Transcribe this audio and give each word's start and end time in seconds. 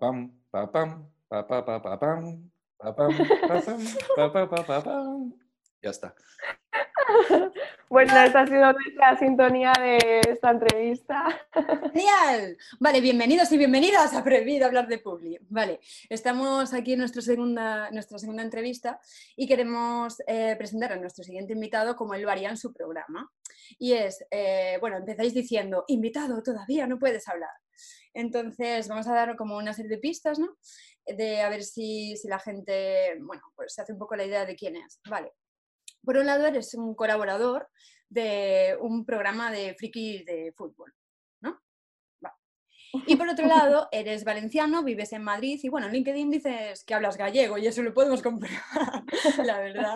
pam, 0.00 0.30
pa 0.50 0.66
pam, 0.66 1.08
pa 1.28 1.42
pa 1.42 1.62
pa 1.62 1.80
pa 1.80 1.96
pam, 1.96 2.22
pa 2.78 2.92
pam, 2.92 3.12
pa 3.48 3.56
pam, 3.60 3.80
pa 4.16 4.24
pa 4.32 4.42
pa 4.46 4.60
pa 4.62 4.76
pam. 4.80 5.32
Ya 5.82 5.90
está. 5.90 6.14
Bueno, 7.88 8.20
esta 8.20 8.40
ha 8.40 8.46
sido 8.48 8.72
nuestra 8.72 9.16
sintonía 9.16 9.72
de 9.78 10.20
esta 10.28 10.50
entrevista. 10.50 11.24
¡Genial! 11.94 12.56
Vale, 12.80 13.00
bienvenidos 13.00 13.52
y 13.52 13.58
bienvenidas 13.58 14.12
a 14.12 14.24
Prohibido 14.24 14.66
hablar 14.66 14.88
de 14.88 14.98
Publi. 14.98 15.38
Vale, 15.48 15.78
estamos 16.08 16.74
aquí 16.74 16.94
en 16.94 16.98
nuestra 16.98 17.22
segunda, 17.22 17.88
nuestra 17.92 18.18
segunda 18.18 18.42
entrevista 18.42 18.98
y 19.36 19.46
queremos 19.46 20.20
eh, 20.26 20.56
presentar 20.58 20.94
a 20.94 20.96
nuestro 20.96 21.22
siguiente 21.22 21.52
invitado 21.52 21.94
como 21.94 22.14
él 22.14 22.22
lo 22.22 22.30
haría 22.30 22.50
en 22.50 22.56
su 22.56 22.72
programa. 22.72 23.30
Y 23.78 23.92
es, 23.92 24.26
eh, 24.32 24.78
bueno, 24.80 24.96
empezáis 24.96 25.32
diciendo, 25.32 25.84
invitado, 25.86 26.42
todavía 26.42 26.88
no 26.88 26.98
puedes 26.98 27.28
hablar. 27.28 27.50
Entonces 28.14 28.88
vamos 28.88 29.06
a 29.06 29.14
dar 29.14 29.36
como 29.36 29.56
una 29.56 29.72
serie 29.72 29.90
de 29.90 29.98
pistas, 29.98 30.38
¿no? 30.38 30.56
De 31.04 31.40
a 31.40 31.48
ver 31.48 31.62
si, 31.62 32.16
si 32.16 32.28
la 32.28 32.38
gente, 32.38 33.16
bueno, 33.20 33.42
pues 33.54 33.74
se 33.74 33.82
hace 33.82 33.92
un 33.92 33.98
poco 33.98 34.16
la 34.16 34.24
idea 34.24 34.44
de 34.44 34.56
quién 34.56 34.76
es. 34.76 35.00
Vale, 35.08 35.32
por 36.04 36.16
un 36.16 36.26
lado, 36.26 36.46
eres 36.46 36.74
un 36.74 36.94
colaborador 36.94 37.68
de 38.08 38.76
un 38.80 39.04
programa 39.04 39.50
de 39.50 39.74
friki 39.74 40.24
de 40.24 40.52
fútbol. 40.56 40.94
Y 43.06 43.16
por 43.16 43.28
otro 43.28 43.46
lado, 43.46 43.88
eres 43.92 44.24
valenciano, 44.24 44.82
vives 44.82 45.12
en 45.12 45.22
Madrid 45.22 45.58
y 45.62 45.68
bueno, 45.68 45.86
en 45.86 45.92
LinkedIn 45.92 46.30
dices 46.30 46.84
que 46.84 46.94
hablas 46.94 47.16
gallego 47.16 47.58
y 47.58 47.66
eso 47.66 47.82
lo 47.82 47.92
podemos 47.92 48.22
comprobar, 48.22 48.58
la 49.44 49.58
verdad. 49.60 49.94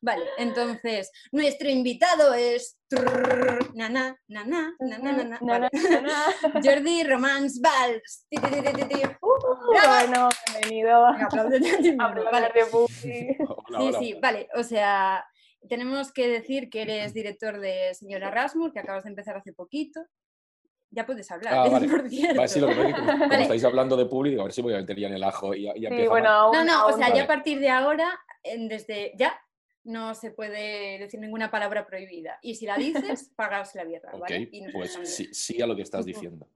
Vale, 0.00 0.24
entonces, 0.38 1.10
nuestro 1.30 1.68
invitado 1.68 2.34
es 2.34 2.78
nana, 3.74 4.16
nana, 4.28 4.74
nana, 4.80 5.38
nana, 5.40 5.70
Jordi 6.62 7.04
Romans 7.04 7.60
Valls. 7.60 8.26
Bueno, 9.86 10.28
bienvenido. 10.52 11.06
Sí, 12.88 13.36
sí, 13.98 14.18
vale, 14.20 14.48
o 14.54 14.62
sea, 14.62 15.24
tenemos 15.68 16.12
que 16.12 16.28
decir 16.28 16.68
que 16.68 16.82
eres 16.82 17.14
director 17.14 17.60
de 17.60 17.94
Señora 17.94 18.30
Rasmus, 18.30 18.72
que 18.72 18.80
acabas 18.80 19.04
de 19.04 19.10
empezar 19.10 19.36
hace 19.36 19.52
poquito. 19.52 20.00
Ya 20.94 21.06
puedes 21.06 21.30
hablar, 21.30 21.54
Ah, 21.54 21.68
vale. 21.70 21.88
por 21.88 22.08
cierto. 22.08 22.36
Vale, 22.36 22.48
sí, 22.48 22.60
lo 22.60 22.68
que 22.68 22.74
pasa 22.74 22.88
es 22.88 22.94
que 22.94 23.00
como, 23.00 23.12
como 23.12 23.28
Vale. 23.30 23.42
estáis 23.42 23.64
hablando 23.64 23.96
de 23.96 24.06
público, 24.06 24.40
a 24.42 24.44
ver 24.44 24.52
si 24.52 24.62
voy 24.62 24.74
a 24.74 24.76
meter 24.76 24.98
ya 24.98 25.08
en 25.08 25.14
el 25.14 25.24
ajo 25.24 25.54
y, 25.54 25.68
y 25.68 25.86
Sí, 25.86 26.06
bueno, 26.06 26.28
aún, 26.28 26.52
No, 26.56 26.64
no, 26.64 26.86
o 26.86 26.92
sea, 26.92 27.12
ya 27.14 27.24
a 27.24 27.26
partir 27.26 27.58
de 27.60 27.70
ahora, 27.70 28.10
en- 28.42 28.68
desde 28.68 29.12
ya, 29.16 29.40
no 29.84 30.14
se 30.14 30.30
puede 30.30 30.98
decir 30.98 31.18
ninguna 31.18 31.50
palabra 31.50 31.86
prohibida. 31.86 32.38
Y 32.42 32.54
si 32.54 32.66
la 32.66 32.76
dices, 32.76 33.30
pagaos 33.36 33.74
la 33.74 33.84
birra, 33.84 34.12
¿vale? 34.12 34.48
Y 34.52 34.70
pues 34.70 34.98
sí, 35.02 35.28
sí 35.32 35.60
a 35.62 35.66
lo 35.66 35.74
que 35.74 35.82
estás 35.82 36.04
diciendo. 36.04 36.46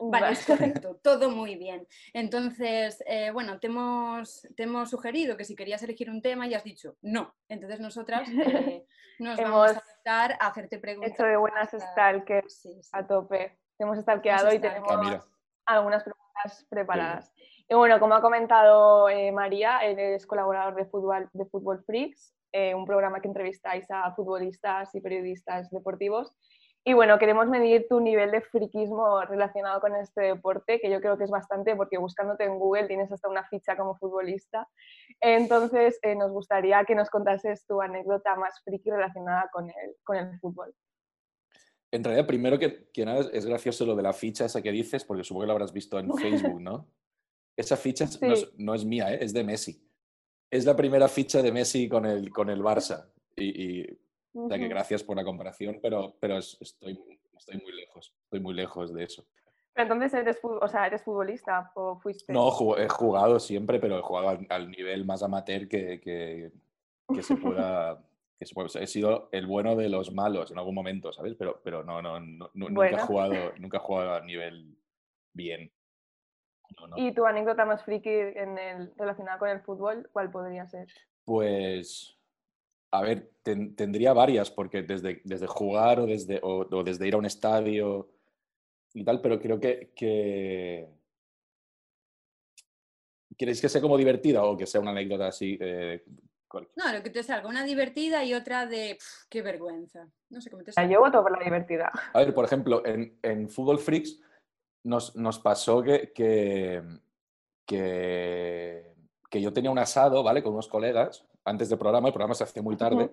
Vale, 0.00 0.30
es 0.32 0.44
correcto, 0.46 0.96
todo 1.02 1.30
muy 1.30 1.56
bien. 1.56 1.86
Entonces, 2.12 3.02
eh, 3.06 3.30
bueno, 3.30 3.58
te 3.60 3.68
hemos, 3.68 4.46
te 4.56 4.64
hemos 4.64 4.90
sugerido 4.90 5.36
que 5.36 5.44
si 5.44 5.54
querías 5.56 5.82
elegir 5.82 6.10
un 6.10 6.20
tema 6.22 6.46
y 6.46 6.54
has 6.54 6.64
dicho 6.64 6.96
no. 7.02 7.34
Entonces 7.48 7.80
nosotras 7.80 8.28
eh, 8.28 8.84
nos 9.18 9.36
vamos 9.38 9.68
a 9.68 9.70
adaptar 9.70 10.32
a 10.40 10.48
hacerte 10.48 10.78
preguntas. 10.78 11.12
Hecho 11.12 11.24
de 11.24 11.36
buenas 11.36 11.72
hasta- 11.72 11.92
stalkers 11.92 12.54
Sí, 12.62 12.78
sí. 12.82 12.90
a 12.92 13.06
tope. 13.06 13.58
Te 13.78 13.84
hemos 13.84 13.98
stalkeado 13.98 14.52
y 14.52 14.58
tenemos 14.58 14.88
Ah, 14.90 15.00
mira. 15.02 15.24
algunas 15.66 16.02
preguntas 16.02 16.66
preparadas. 16.68 17.32
Y 17.68 17.74
bueno, 17.74 17.98
como 17.98 18.14
ha 18.14 18.20
comentado 18.22 19.08
eh, 19.08 19.32
María, 19.32 19.78
él 19.78 19.98
es 19.98 20.26
colaborador 20.26 20.74
de 20.76 20.84
Fútbol, 20.86 21.28
de 21.32 21.46
Fútbol 21.46 21.82
Freaks, 21.84 22.32
eh, 22.52 22.74
un 22.74 22.86
programa 22.86 23.20
que 23.20 23.28
entrevistáis 23.28 23.84
a 23.90 24.12
futbolistas 24.14 24.94
y 24.94 25.00
periodistas 25.00 25.68
deportivos. 25.70 26.32
Y 26.88 26.94
bueno, 26.94 27.18
queremos 27.18 27.48
medir 27.48 27.88
tu 27.88 27.98
nivel 27.98 28.30
de 28.30 28.40
friquismo 28.42 29.20
relacionado 29.22 29.80
con 29.80 29.96
este 29.96 30.20
deporte, 30.20 30.78
que 30.80 30.88
yo 30.88 31.00
creo 31.00 31.18
que 31.18 31.24
es 31.24 31.30
bastante, 31.30 31.74
porque 31.74 31.98
buscándote 31.98 32.44
en 32.44 32.60
Google 32.60 32.86
tienes 32.86 33.10
hasta 33.10 33.28
una 33.28 33.42
ficha 33.48 33.76
como 33.76 33.96
futbolista. 33.96 34.68
Entonces, 35.20 35.98
eh, 36.02 36.14
nos 36.14 36.30
gustaría 36.30 36.84
que 36.84 36.94
nos 36.94 37.10
contases 37.10 37.66
tu 37.66 37.82
anécdota 37.82 38.36
más 38.36 38.62
friki 38.62 38.88
relacionada 38.90 39.50
con 39.52 39.68
el, 39.68 39.96
con 40.04 40.16
el 40.16 40.38
fútbol. 40.38 40.72
En 41.90 42.04
realidad, 42.04 42.26
primero 42.28 42.56
que, 42.56 42.88
que 42.92 43.04
nada, 43.04 43.26
es 43.32 43.44
gracioso 43.46 43.84
lo 43.84 43.96
de 43.96 44.04
la 44.04 44.12
ficha 44.12 44.44
esa 44.44 44.62
que 44.62 44.70
dices, 44.70 45.04
porque 45.04 45.24
supongo 45.24 45.42
que 45.42 45.46
lo 45.48 45.52
habrás 45.54 45.72
visto 45.72 45.98
en 45.98 46.12
Facebook, 46.14 46.60
¿no? 46.60 46.86
Esa 47.58 47.76
ficha 47.76 48.04
es- 48.04 48.20
no, 48.22 48.32
es, 48.34 48.40
Sí. 48.42 48.54
no 48.58 48.74
es 48.74 48.84
mía, 48.84 49.12
¿eh? 49.12 49.18
es 49.22 49.32
de 49.32 49.42
Messi. 49.42 49.90
Es 50.52 50.64
la 50.66 50.76
primera 50.76 51.08
ficha 51.08 51.42
de 51.42 51.50
Messi 51.50 51.88
con 51.88 52.04
el, 52.06 52.30
con 52.30 52.48
el 52.50 52.62
Barça. 52.62 53.10
Y, 53.34 53.80
y, 53.80 53.98
o 54.36 54.48
sea, 54.48 54.58
que 54.58 54.68
gracias 54.68 55.02
por 55.02 55.16
la 55.16 55.24
comparación, 55.24 55.78
pero, 55.82 56.14
pero 56.20 56.38
es- 56.38 56.56
estoy, 56.60 56.98
estoy 57.36 57.58
muy 57.60 57.72
lejos. 57.72 58.12
Estoy 58.24 58.40
muy 58.40 58.54
lejos 58.54 58.92
de 58.94 59.04
eso. 59.04 59.24
Pero 59.72 59.92
entonces 59.92 60.14
eres, 60.14 60.38
o 60.42 60.68
sea, 60.68 60.86
eres 60.86 61.02
futbolista 61.02 61.70
o 61.74 61.98
fuiste. 61.98 62.32
No, 62.32 62.48
he 62.78 62.88
jugado 62.88 63.38
siempre, 63.40 63.78
pero 63.78 63.98
he 63.98 64.02
jugado 64.02 64.28
al, 64.30 64.46
al 64.48 64.70
nivel 64.70 65.04
más 65.04 65.22
amateur 65.22 65.68
que, 65.68 66.00
que- 66.00 66.50
que 67.12 67.22
se 67.22 67.36
pueda. 67.36 68.02
Que 68.38 68.44
se 68.44 68.52
pueda- 68.54 68.66
o 68.66 68.68
sea, 68.68 68.82
he 68.82 68.86
sido 68.86 69.30
el 69.32 69.46
bueno 69.46 69.76
de 69.76 69.88
los 69.88 70.12
malos 70.12 70.50
en 70.50 70.58
algún 70.58 70.74
momento, 70.74 71.10
¿sabes? 71.10 71.34
Pero, 71.38 71.58
pero 71.64 71.82
no, 71.82 72.02
no, 72.02 72.20
no- 72.20 72.50
nu- 72.52 72.68
nunca, 72.68 72.72
Bueno. 72.74 72.98
he 72.98 73.00
jugado, 73.00 73.32
nunca 73.58 73.78
he 73.78 73.80
jugado 73.80 74.12
a 74.12 74.20
nivel 74.20 74.76
bien. 75.32 75.72
No, 76.78 76.86
no. 76.88 76.98
¿Y 76.98 77.14
tu 77.14 77.24
anécdota 77.24 77.64
más 77.64 77.82
friki 77.82 78.10
en 78.10 78.58
el, 78.58 78.92
relacionada 78.96 79.38
con 79.38 79.48
el 79.48 79.60
fútbol, 79.62 80.10
cuál 80.12 80.30
podría 80.30 80.66
ser? 80.66 80.86
Pues, 81.24 82.15
a 82.90 83.02
ver, 83.02 83.30
ten- 83.42 83.74
tendría 83.76 84.12
varias, 84.12 84.50
porque 84.50 84.82
desde, 84.82 85.20
desde 85.24 85.46
jugar 85.46 86.00
o 86.00 86.06
desde, 86.06 86.40
o, 86.42 86.66
o 86.70 86.82
desde 86.84 87.06
ir 87.06 87.14
a 87.14 87.18
un 87.18 87.26
estadio 87.26 88.08
y 88.94 89.04
tal, 89.04 89.20
pero 89.20 89.38
creo 89.40 89.58
que, 89.60 89.92
que... 89.94 90.88
¿Queréis 93.36 93.60
que 93.60 93.68
sea 93.68 93.80
como 93.82 93.98
divertida 93.98 94.44
o 94.44 94.56
que 94.56 94.66
sea 94.66 94.80
una 94.80 94.92
anécdota 94.92 95.26
así? 95.28 95.58
eh, 95.60 96.02
No, 96.76 96.92
lo 96.92 97.02
que 97.02 97.10
te 97.10 97.22
salga, 97.22 97.48
una 97.48 97.64
divertida 97.64 98.24
y 98.24 98.32
otra 98.32 98.64
de 98.66 98.94
"Pf, 98.98 99.26
qué 99.28 99.42
vergüenza. 99.42 100.08
No 100.30 100.40
sé 100.40 100.50
cómo 100.50 100.62
te 100.62 100.72
sea, 100.72 100.82
salga. 100.84 100.94
yo 100.94 101.00
voto 101.00 101.22
por 101.22 101.36
la 101.36 101.44
divertida. 101.44 101.90
A 102.14 102.18
ver, 102.20 102.32
por 102.32 102.44
ejemplo, 102.46 102.84
en, 102.86 103.18
en 103.22 103.50
Fútbol 103.50 103.78
Freaks 103.78 104.20
nos, 104.84 105.14
nos 105.16 105.38
pasó 105.38 105.82
que, 105.82 106.12
que, 106.14 106.82
que, 107.66 108.94
que 109.28 109.42
yo 109.42 109.52
tenía 109.52 109.70
un 109.70 109.78
asado, 109.78 110.22
¿vale? 110.22 110.42
Con 110.42 110.54
unos 110.54 110.68
colegas 110.68 111.26
antes 111.46 111.68
del 111.70 111.78
programa. 111.78 112.08
El 112.08 112.12
programa 112.12 112.34
se 112.34 112.44
hacía 112.44 112.62
muy 112.62 112.76
tarde, 112.76 113.10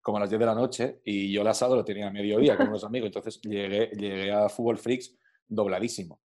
como 0.00 0.16
a 0.16 0.20
las 0.20 0.30
10 0.30 0.40
de 0.40 0.46
la 0.46 0.54
noche, 0.54 1.00
y 1.04 1.32
yo 1.32 1.42
el 1.42 1.48
asado 1.48 1.76
lo 1.76 1.84
tenía 1.84 2.08
a 2.08 2.10
mediodía 2.10 2.56
con 2.56 2.68
unos 2.68 2.84
amigos. 2.84 3.08
Entonces 3.08 3.40
llegué, 3.42 3.90
llegué 3.96 4.32
a 4.32 4.48
Fútbol 4.48 4.78
Freaks 4.78 5.14
dobladísimo. 5.46 6.20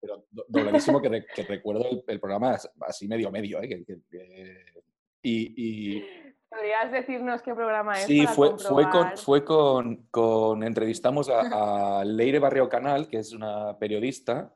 Pero 0.00 0.26
do- 0.30 0.44
dobladísimo 0.48 1.00
que, 1.00 1.08
re- 1.08 1.26
que 1.34 1.42
recuerdo 1.42 1.84
el, 1.90 2.04
el 2.06 2.20
programa 2.20 2.52
as- 2.52 2.70
así 2.82 3.08
medio 3.08 3.30
medio, 3.30 3.60
¿eh? 3.62 3.68
Que- 3.68 3.84
que- 3.84 4.00
que- 4.10 4.64
y, 5.22 5.96
y, 5.96 6.04
¿Podrías 6.48 6.90
decirnos 6.92 7.42
qué 7.42 7.52
programa 7.54 7.92
es? 7.98 8.04
Sí, 8.06 8.22
para 8.22 8.32
fue, 8.34 8.58
fue, 8.58 8.88
con, 8.88 9.16
fue 9.18 9.44
con, 9.44 9.96
con- 10.10 10.62
Entrevistamos 10.62 11.28
a, 11.28 11.98
a 12.00 12.04
Leire 12.04 12.38
Barrio 12.38 12.68
Canal, 12.68 13.08
que 13.08 13.18
es 13.18 13.32
una 13.32 13.76
periodista, 13.78 14.54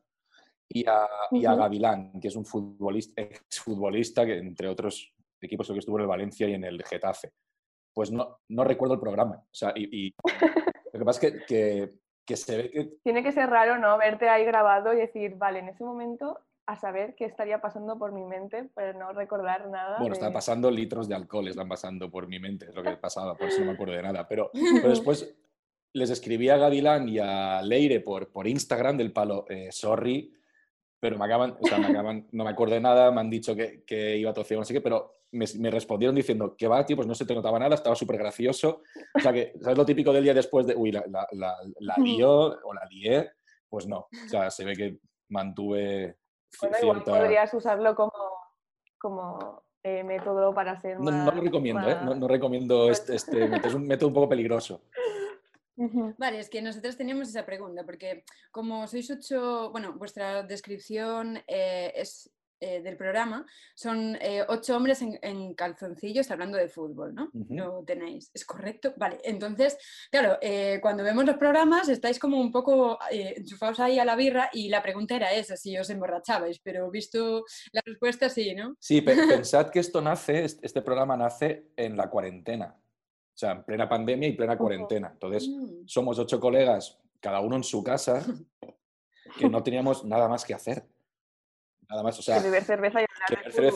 y 0.69 0.87
a, 0.89 1.07
y 1.33 1.45
a. 1.45 1.55
Gavilán, 1.55 2.19
que 2.21 2.29
es 2.29 2.37
un 2.37 2.47
futbolista, 2.47 3.21
exfutbolista, 3.21 4.25
que 4.25 4.39
entre 4.39 4.69
otros 4.69 5.13
equipos 5.43 5.67
creo 5.67 5.75
que 5.75 5.81
estuvo 5.81 5.97
en 5.99 6.03
el 6.03 6.09
Valencia 6.09 6.49
y 6.49 6.55
en 6.55 6.65
el 6.65 6.83
Getafe. 6.85 7.33
Pues 7.95 8.11
no, 8.11 8.39
no 8.49 8.65
recuerdo 8.65 8.95
el 8.95 9.01
programa. 9.01 9.37
O 9.37 9.55
sea, 9.55 9.73
y, 9.75 10.07
y 10.07 10.15
lo 10.93 10.99
que 10.99 11.05
pasa 11.05 11.27
es 11.27 11.33
que, 11.33 11.45
que, 11.47 11.93
que 12.27 12.37
se 12.37 12.57
ve 12.57 12.71
que 12.71 12.85
Tiene 13.03 13.23
que 13.23 13.33
ser 13.33 13.51
raro, 13.51 13.79
¿no? 13.79 13.99
Verte 13.99 14.29
ahí 14.29 14.45
grabado 14.45 14.93
y 14.95 14.97
decir, 14.99 15.35
vale, 15.37 15.59
en 15.59 15.69
ese 15.69 15.85
momento 15.85 16.39
a 16.67 16.77
saber 16.77 17.15
qué 17.17 17.25
estaría 17.25 17.61
pasando 17.61 17.99
por 17.99 18.13
mi 18.13 18.25
mente, 18.25 18.71
pero 18.75 18.97
no 18.99 19.13
recordar 19.13 19.69
nada. 19.69 19.99
Bueno, 19.99 20.15
de- 20.15 20.31
pasando 20.31 20.71
litros 20.71 21.09
de 21.09 21.15
alcohol, 21.17 21.49
están 21.49 21.69
pasando 21.69 22.09
por 22.11 22.29
mi 22.29 22.39
mente, 22.39 22.67
es 22.69 22.75
lo 22.75 22.83
que 22.83 22.97
pasaba, 23.01 23.37
por 23.37 23.49
eso 23.49 23.61
no 23.61 23.67
me 23.67 23.73
acuerdo 23.73 23.95
de 23.95 24.03
nada. 24.03 24.27
Pero, 24.29 24.51
pero 24.53 24.89
después 24.89 25.37
les 25.95 26.11
escribí 26.11 26.49
a 26.49 26.57
Gavilán 26.57 27.09
y 27.09 27.19
a 27.19 27.61
Leire 27.63 28.01
por, 28.01 28.31
por 28.31 28.47
Instagram 28.47 28.97
del 28.97 29.13
palo, 29.13 29.45
eh, 29.49 29.69
sorry, 29.73 30.33
pero 31.03 31.19
me 31.19 31.25
acaban, 31.25 31.57
o 31.61 31.67
sea, 31.67 31.79
me 31.79 31.89
acaban, 31.89 32.29
no 32.31 32.45
me 32.45 32.55
de 32.55 32.81
nada, 32.81 33.11
me 33.11 33.21
han 33.21 33.29
dicho 33.29 33.57
que, 33.57 33.83
que 33.85 34.17
iba 34.19 34.31
a 34.31 34.33
toser, 34.33 34.57
no 34.57 34.65
sé 34.65 34.73
qué, 34.73 34.81
pero 34.81 35.17
me, 35.33 35.47
me 35.59 35.69
respondieron 35.69 36.15
diciendo 36.15 36.55
que 36.57 36.69
va, 36.69 36.87
tío, 36.87 36.95
pues 36.95 37.09
no 37.09 37.15
se 37.17 37.27
te 37.27 37.35
notaba 37.35 37.59
nada, 37.59 37.75
estaba 37.75 37.97
súper 37.97 38.19
gracioso. 38.19 38.83
O 39.13 39.19
sea, 39.19 39.33
que, 39.33 39.53
¿sabes 39.61 39.77
lo 39.77 39.85
típico 39.85 40.13
del 40.13 40.23
día 40.23 40.33
después 40.33 40.65
de, 40.65 40.77
uy, 40.77 40.93
la, 40.93 41.03
la, 41.09 41.27
la, 41.33 41.57
la 41.81 41.97
lió 41.97 42.31
o 42.31 42.73
la 42.73 42.87
lié? 42.89 43.33
Pues 43.69 43.89
no, 43.89 43.99
o 43.99 44.29
sea, 44.29 44.49
se 44.49 44.65
ve 44.65 44.77
que 44.77 44.99
mantuve 45.31 46.19
Bueno, 46.61 46.77
igual 46.81 47.03
cierta... 47.03 47.19
podrías 47.21 47.53
usarlo 47.53 47.97
como, 47.97 48.13
como 48.97 49.65
eh, 49.83 50.05
método 50.05 50.55
para 50.55 50.81
ser 50.81 51.01
No, 51.01 51.11
más... 51.11 51.25
no 51.25 51.33
lo 51.33 51.43
recomiendo, 51.43 51.91
¿eh? 51.91 51.97
No, 52.05 52.15
no 52.15 52.29
recomiendo 52.29 52.89
este, 52.91 53.17
este 53.17 53.49
método, 53.49 53.69
es 53.71 53.75
un 53.75 53.89
método 53.89 54.07
un 54.07 54.15
poco 54.15 54.29
peligroso. 54.29 54.83
Vale, 55.77 56.41
es 56.41 56.51
que 56.51 56.63
nosotros 56.63 56.97
teníamos 56.97 57.29
esa 57.29 57.47
pregunta, 57.47 57.85
porque 57.85 58.25
como 58.51 58.87
sois 58.87 59.11
ocho, 59.11 59.71
bueno, 59.71 59.95
vuestra 59.95 60.43
descripción 60.43 61.39
eh, 61.47 61.93
es 61.97 62.31
eh, 62.65 62.81
del 62.81 62.97
programa 62.97 63.45
son 63.75 64.17
eh, 64.21 64.45
ocho 64.49 64.77
hombres 64.77 65.03
en, 65.03 65.55
calzoncillos 65.55 66.31
hablando 66.31 66.57
de 66.57 66.69
fútbol, 66.69 67.13
¿no? 67.13 67.29
Lo 67.49 67.83
tenéis, 67.85 68.31
¿es 68.33 68.45
correcto? 68.45 68.95
Vale, 68.97 69.19
entonces, 69.25 69.77
claro, 70.13 70.39
cuando 70.81 71.03
vemos 71.03 71.25
los 71.25 71.39
programas 71.39 71.89
estáis 71.89 72.21
como 72.21 72.41
un 72.41 72.53
poco 72.53 72.99
enchufados 73.11 73.81
ahí 73.81 73.99
a 73.99 74.05
la 74.05 74.15
birra 74.15 74.49
y 74.53 74.69
la 74.69 74.81
pregunta 74.81 75.17
era 75.17 75.33
esa, 75.33 75.57
si 75.57 75.77
os 75.77 75.91
emborrachabais, 75.91 76.61
pero 76.61 76.89
visto 76.89 77.45
la 77.73 77.83
respuesta 77.85 78.29
sí, 78.29 78.55
¿no? 78.55 78.77
Sí, 78.79 79.01
pensad 79.47 79.71
que 79.71 79.81
esto 79.81 80.01
nace, 80.01 80.45
este 80.45 80.83
programa 80.83 81.17
nace 81.17 81.73
en 81.75 81.97
la 81.97 82.09
cuarentena, 82.11 82.77
o 83.35 83.39
sea, 83.39 83.53
en 83.53 83.65
plena 83.65 83.89
pandemia 83.89 84.29
y 84.29 84.33
plena 84.33 84.59
cuarentena. 84.59 85.11
Entonces, 85.13 85.49
mm. 85.49 85.87
somos 85.87 86.19
ocho 86.19 86.39
colegas, 86.39 86.99
cada 87.21 87.41
uno 87.41 87.57
en 87.57 87.65
su 87.65 87.83
casa, 87.83 88.25
que 89.39 89.49
no 89.49 89.63
teníamos 89.63 90.05
nada 90.05 90.29
más 90.29 90.45
que 90.45 90.55
hacer. 90.55 90.85
Nada 91.89 92.03
más, 92.03 92.19
o 92.19 92.23
sea, 92.23 92.41
beber 92.41 92.63
cerveza 92.63 93.03
y 93.03 93.07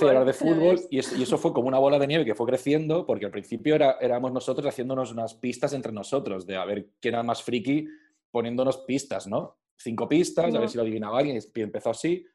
hablar, 0.09 0.25
de, 0.25 0.33
fútbol. 0.33 0.81
Y 0.91 0.99
eso, 0.99 1.37
fue 1.37 1.53
como 1.53 1.69
una 1.69 1.79
bola 1.79 1.99
de 1.99 2.07
nieve 2.07 2.25
que 2.25 2.35
fue 2.35 2.47
creciendo, 2.47 3.05
porque 3.05 3.27
al 3.27 3.31
principio 3.31 3.75
era, 3.75 3.99
éramos 4.01 4.33
nosotros 4.33 4.67
haciéndonos 4.67 5.13
unas 5.13 5.35
pistas 5.35 5.73
entre 5.75 5.93
nosotros, 5.93 6.47
de 6.47 6.57
a 6.57 6.65
ver 6.65 6.89
quién 7.01 7.15
era 7.15 7.23
más 7.23 7.43
friki 7.43 7.87
poniéndonos 8.31 8.79
pistas, 8.79 9.27
¿no? 9.27 9.59
Cinco 9.77 10.09
pistas, 10.09 10.55
a 10.55 10.59
ver 10.59 10.69
si 10.69 10.77
lo 10.77 10.83
adivinaba 10.83 11.19
alguien, 11.19 11.39
y 11.39 11.61
empezó 11.61 11.91
así. 11.91 12.27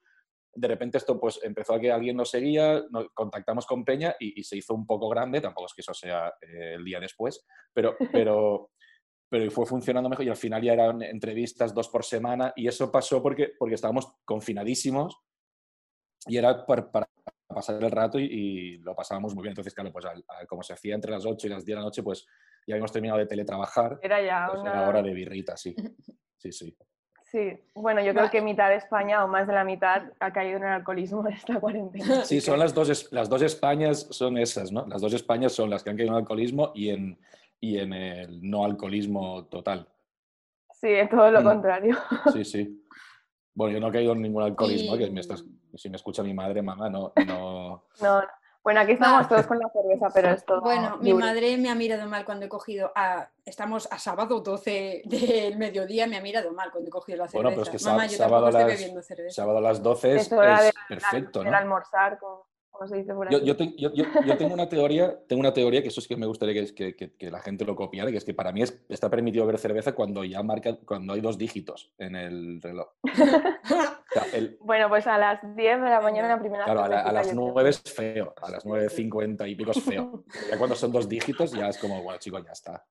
De 0.53 0.67
repente 0.67 0.97
esto 0.97 1.19
pues 1.19 1.39
empezó 1.43 1.75
a 1.75 1.79
que 1.79 1.91
alguien 1.91 2.17
nos 2.17 2.29
seguía, 2.29 2.83
nos 2.89 3.09
contactamos 3.13 3.65
con 3.65 3.85
Peña 3.85 4.15
y, 4.19 4.43
se 4.43 4.57
hizo 4.57 4.73
un 4.73 4.85
poco 4.85 5.07
grande, 5.09 5.39
tampoco 5.39 5.67
es 5.67 5.73
que 5.73 5.81
eso 5.81 5.93
sea 5.93 6.33
eh, 6.41 6.73
el 6.75 6.83
día 6.83 6.99
después, 6.99 7.45
pero, 7.73 7.95
pero, 8.11 8.71
pero 9.29 9.51
fue 9.51 9.65
funcionando 9.65 10.09
mejor 10.09 10.25
y 10.25 10.29
al 10.29 10.35
final 10.35 10.61
ya 10.61 10.73
eran 10.73 11.01
entrevistas 11.01 11.73
dos 11.73 11.87
por 11.89 12.03
semana 12.03 12.51
y 12.55 12.67
eso 12.67 12.91
pasó 12.91 13.21
porque, 13.23 13.53
porque 13.57 13.75
estábamos 13.75 14.13
confinadísimos 14.25 15.21
y 16.27 16.37
era 16.37 16.65
para, 16.65 16.89
pasar 17.47 17.83
el 17.83 17.91
rato 17.91 18.19
y, 18.19 18.77
lo 18.79 18.95
pasábamos 18.95 19.33
muy 19.33 19.43
bien. 19.43 19.51
Entonces, 19.51 19.73
claro, 19.73 19.91
pues 19.91 20.05
como 20.47 20.63
se 20.63 20.73
hacía 20.73 20.95
entre 20.95 21.11
las 21.11 21.25
8 21.25 21.47
y 21.47 21.49
las 21.49 21.65
10 21.65 21.75
de 21.75 21.79
la 21.79 21.85
noche, 21.85 22.03
pues 22.03 22.25
ya 22.67 22.75
habíamos 22.75 22.91
terminado 22.91 23.19
de 23.19 23.25
teletrabajar. 23.25 23.99
Era 24.01 24.21
ya 24.21 24.47
pues 24.49 24.61
una... 24.61 24.87
hora 24.87 25.01
de 25.01 25.13
birrita, 25.13 25.57
sí. 25.57 25.75
Sí, 26.41 26.51
sí. 26.51 26.75
Sí, 27.31 27.57
bueno, 27.73 28.01
yo 28.01 28.13
creo 28.13 28.29
que 28.29 28.41
mitad 28.41 28.67
de 28.67 28.75
España 28.75 29.23
o 29.23 29.27
más 29.29 29.47
de 29.47 29.53
la 29.53 29.63
mitad 29.63 30.03
ha 30.19 30.33
caído 30.33 30.57
en 30.57 30.65
el 30.65 30.71
alcoholismo 30.73 31.23
de 31.23 31.31
esta 31.31 31.61
cuarentena. 31.61 32.25
Sí, 32.25 32.41
son 32.41 32.59
las 32.59 32.73
dos, 32.73 33.09
las 33.13 33.29
dos 33.29 33.41
Españas, 33.41 34.05
son 34.11 34.37
esas, 34.37 34.69
¿no? 34.73 34.85
Las 34.85 35.01
dos 35.01 35.13
Españas 35.13 35.53
son 35.53 35.69
las 35.69 35.81
que 35.81 35.91
han 35.91 35.95
caído 35.95 36.09
en 36.09 36.15
el 36.15 36.21
alcoholismo 36.23 36.73
y 36.75 36.89
en, 36.89 37.17
y 37.61 37.79
en 37.79 37.93
el 37.93 38.49
no 38.49 38.65
alcoholismo 38.65 39.45
total. 39.45 39.87
Sí, 40.73 40.89
es 40.89 41.09
todo 41.09 41.31
lo 41.31 41.39
mm. 41.39 41.43
contrario. 41.43 41.97
Sí, 42.33 42.43
sí. 42.43 42.85
Bueno, 43.53 43.75
yo 43.75 43.79
no 43.79 43.87
he 43.87 43.91
caído 43.93 44.11
en 44.11 44.21
ningún 44.21 44.43
alcoholismo, 44.43 44.97
que 44.97 45.09
me 45.09 45.21
estás, 45.21 45.45
si 45.75 45.89
me 45.89 45.95
escucha 45.95 46.23
mi 46.23 46.33
madre, 46.33 46.61
mamá, 46.61 46.89
no. 46.89 47.13
No, 47.25 47.85
no. 48.01 48.21
Bueno, 48.63 48.79
aquí 48.81 48.91
estamos 48.91 49.27
todos 49.27 49.47
con 49.47 49.57
la 49.57 49.69
cerveza, 49.69 50.09
pero 50.13 50.29
esto. 50.29 50.61
Bueno, 50.61 50.97
mi 51.01 51.13
madre 51.13 51.57
me 51.57 51.69
ha 51.69 51.75
mirado 51.75 52.07
mal 52.07 52.23
cuando 52.25 52.45
he 52.45 52.49
cogido. 52.49 52.91
A, 52.95 53.27
estamos 53.43 53.87
a 53.91 53.97
sábado 53.97 54.39
12 54.39 55.01
del 55.05 55.57
mediodía, 55.57 56.05
me 56.05 56.17
ha 56.17 56.21
mirado 56.21 56.51
mal 56.51 56.71
cuando 56.71 56.89
he 56.89 56.91
cogido 56.91 57.17
la 57.17 57.27
cerveza. 57.27 57.37
Bueno, 57.37 57.49
pero 57.49 57.63
es 57.63 57.69
que 57.69 57.79
sábado, 57.79 58.01
a 58.01 58.03
las, 58.03 58.13
sábado 59.33 59.57
a 59.57 59.61
las 59.61 59.81
12 59.81 60.15
es, 60.15 60.29
perfecto, 60.87 61.43
¿no? 61.43 61.55
almorzar 61.55 62.19
con 62.19 62.50
yo, 63.45 64.37
tengo, 64.37 64.53
una 64.53 64.67
teoría, 64.67 65.19
tengo 65.27 65.39
una 65.39 65.53
teoría 65.53 65.81
que 65.81 65.89
eso 65.89 65.99
es 65.99 66.07
que 66.07 66.15
me 66.15 66.25
gustaría 66.25 66.65
que, 66.73 66.95
que, 66.95 67.31
la 67.31 67.39
gente 67.39 67.65
lo 67.65 67.75
copiara, 67.75 68.11
que 68.11 68.17
es 68.17 68.25
que 68.25 68.33
para 68.33 68.51
mí 68.51 68.63
está 68.89 69.09
permitido 69.09 69.45
beber 69.45 69.59
cerveza 69.59 69.93
cuando 69.93 70.23
ya 70.23 70.41
marca, 70.43 70.77
cuando 70.85 71.13
hay 71.13 71.21
dos 71.21 71.37
dígitos 71.37 71.93
en 71.97 72.15
el 72.15 72.61
reloj. 72.61 72.89
Bueno, 74.59 74.89
pues 74.89 75.07
a 75.07 75.17
las 75.17 75.39
10 75.55 75.81
de 75.81 75.89
la 75.89 76.01
mañana 76.01 76.27
la 76.27 76.39
primera 76.39 76.65
Claro, 76.65 76.83
a, 76.83 77.11
las 77.11 77.33
9 77.33 77.69
es 77.69 77.81
feo, 77.81 78.33
a 78.41 78.51
las 78.51 78.65
9.50 78.65 79.49
y 79.49 79.55
pico 79.55 79.71
es 79.71 79.81
feo. 79.81 80.25
Ya 80.49 80.57
cuando 80.57 80.75
son 80.75 80.91
dos 80.91 81.07
dígitos 81.07 81.51
ya 81.51 81.69
es 81.69 81.77
como, 81.77 82.03
bueno, 82.03 82.19
chicos, 82.19 82.43
ya 82.45 82.51
está. 82.51 82.85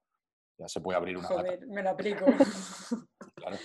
Ya 0.58 0.68
se 0.68 0.80
puede 0.80 0.98
abrir 0.98 1.16
una 1.16 1.28
Joder, 1.28 1.66
me 1.66 1.82
lo 1.82 1.90
aplico. 1.90 2.24
Claro. 3.34 3.56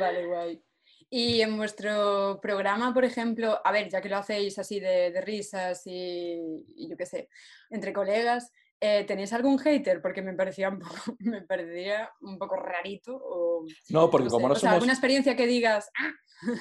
Vale, 0.00 0.26
guay. 0.26 0.64
Y 1.12 1.40
en 1.40 1.56
vuestro 1.56 2.38
programa, 2.40 2.94
por 2.94 3.04
ejemplo, 3.04 3.60
a 3.64 3.72
ver, 3.72 3.90
ya 3.90 4.00
que 4.00 4.08
lo 4.08 4.18
hacéis 4.18 4.56
así 4.60 4.78
de, 4.78 5.20
risas 5.20 5.82
y, 5.84 6.64
yo 6.88 6.96
qué 6.96 7.04
sé, 7.04 7.28
entre 7.68 7.92
colegas, 7.92 8.52
eh, 8.78 9.02
¿tenéis 9.04 9.32
algún 9.32 9.58
hater? 9.58 10.00
Porque 10.00 10.22
me 10.22 10.34
parecía 10.34 10.68
un 10.68 10.78
poco, 10.78 11.16
me 11.18 11.42
parecía 11.42 12.12
un 12.20 12.38
poco 12.38 12.54
rarito. 12.54 13.16
O, 13.16 13.66
no, 13.88 14.08
porque 14.08 14.28
como 14.28 14.48
no 14.48 14.54
somos... 14.54 14.74
¿Alguna 14.74 14.92
experiencia 14.92 15.34
que 15.34 15.48
digas... 15.48 15.90
¡Ah! 15.98 16.12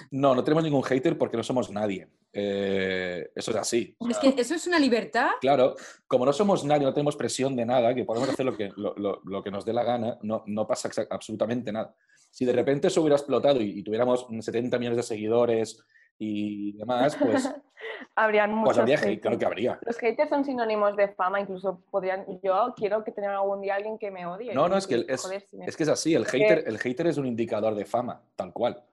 No, 0.10 0.34
no 0.34 0.44
tenemos 0.44 0.64
ningún 0.64 0.84
hater 0.84 1.16
porque 1.16 1.38
no 1.38 1.44
somos 1.44 1.70
nadie. 1.70 2.10
Eh, 2.34 3.30
eso 3.34 3.52
es 3.52 3.58
así. 3.58 3.96
Es 4.10 4.18
que 4.18 4.34
eso 4.36 4.56
es 4.56 4.68
una 4.68 4.80
libertad. 4.80 5.30
Claro, 5.40 5.76
como 6.08 6.26
no 6.26 6.34
somos 6.34 6.66
nadie, 6.66 6.86
no 6.86 6.94
tenemos 6.94 7.16
presión 7.16 7.56
de 7.56 7.66
nada, 7.66 7.94
que 7.94 8.04
podemos 8.04 8.28
hacer 8.28 8.46
lo 8.46 8.58
que, 8.58 8.72
lo, 8.76 8.96
lo, 9.24 9.44
que 9.44 9.52
nos 9.52 9.64
dé 9.64 9.72
la 9.72 9.84
gana, 9.84 10.18
no, 10.24 10.44
no 10.48 10.68
pasa 10.68 10.90
absolutamente 11.10 11.72
nada 11.72 11.96
si 12.30 12.46
de 12.46 12.54
repente 12.54 12.88
eso 12.88 13.02
hubiera 13.02 13.16
explotado 13.16 13.62
y, 13.62 13.84
tuviéramos 13.84 14.28
70 14.40 14.78
millones 14.78 14.98
de 14.98 15.04
seguidores 15.04 15.84
y 16.18 16.74
demás, 16.74 17.16
pues... 17.16 17.50
Habrían 18.16 18.54
muchos. 18.54 18.76
Pues 18.76 18.78
habría 18.80 19.00
hate, 19.00 19.22
claro 19.22 19.38
que 19.38 19.46
habría. 19.46 19.80
Los 19.86 19.98
haters 19.98 20.30
son 20.30 20.44
sinónimos 20.44 20.96
de 20.96 21.10
fama, 21.10 21.40
incluso 21.40 21.82
podrían. 21.90 22.26
Yo 22.42 22.74
quiero 22.76 23.04
que 23.04 23.12
tenga 23.12 23.38
algún 23.38 23.62
día 23.62 23.76
alguien 23.76 23.98
que 23.98 24.12
me 24.12 24.26
odie. 24.26 24.54
No, 24.54 24.68
no, 24.68 24.78
es 24.78 24.88
que, 24.88 25.06
es, 25.08 25.26
es, 25.66 25.78
que 25.78 25.84
es 25.84 25.90
así. 25.90 26.16
El 26.16 26.26
hater, 26.26 26.64
el 26.68 26.78
hater 26.80 27.08
es 27.08 27.18
un 27.18 27.26
indicador 27.26 27.76
de 27.76 27.86
fama, 27.86 28.22
tal 28.36 28.52
cual. 28.52 28.84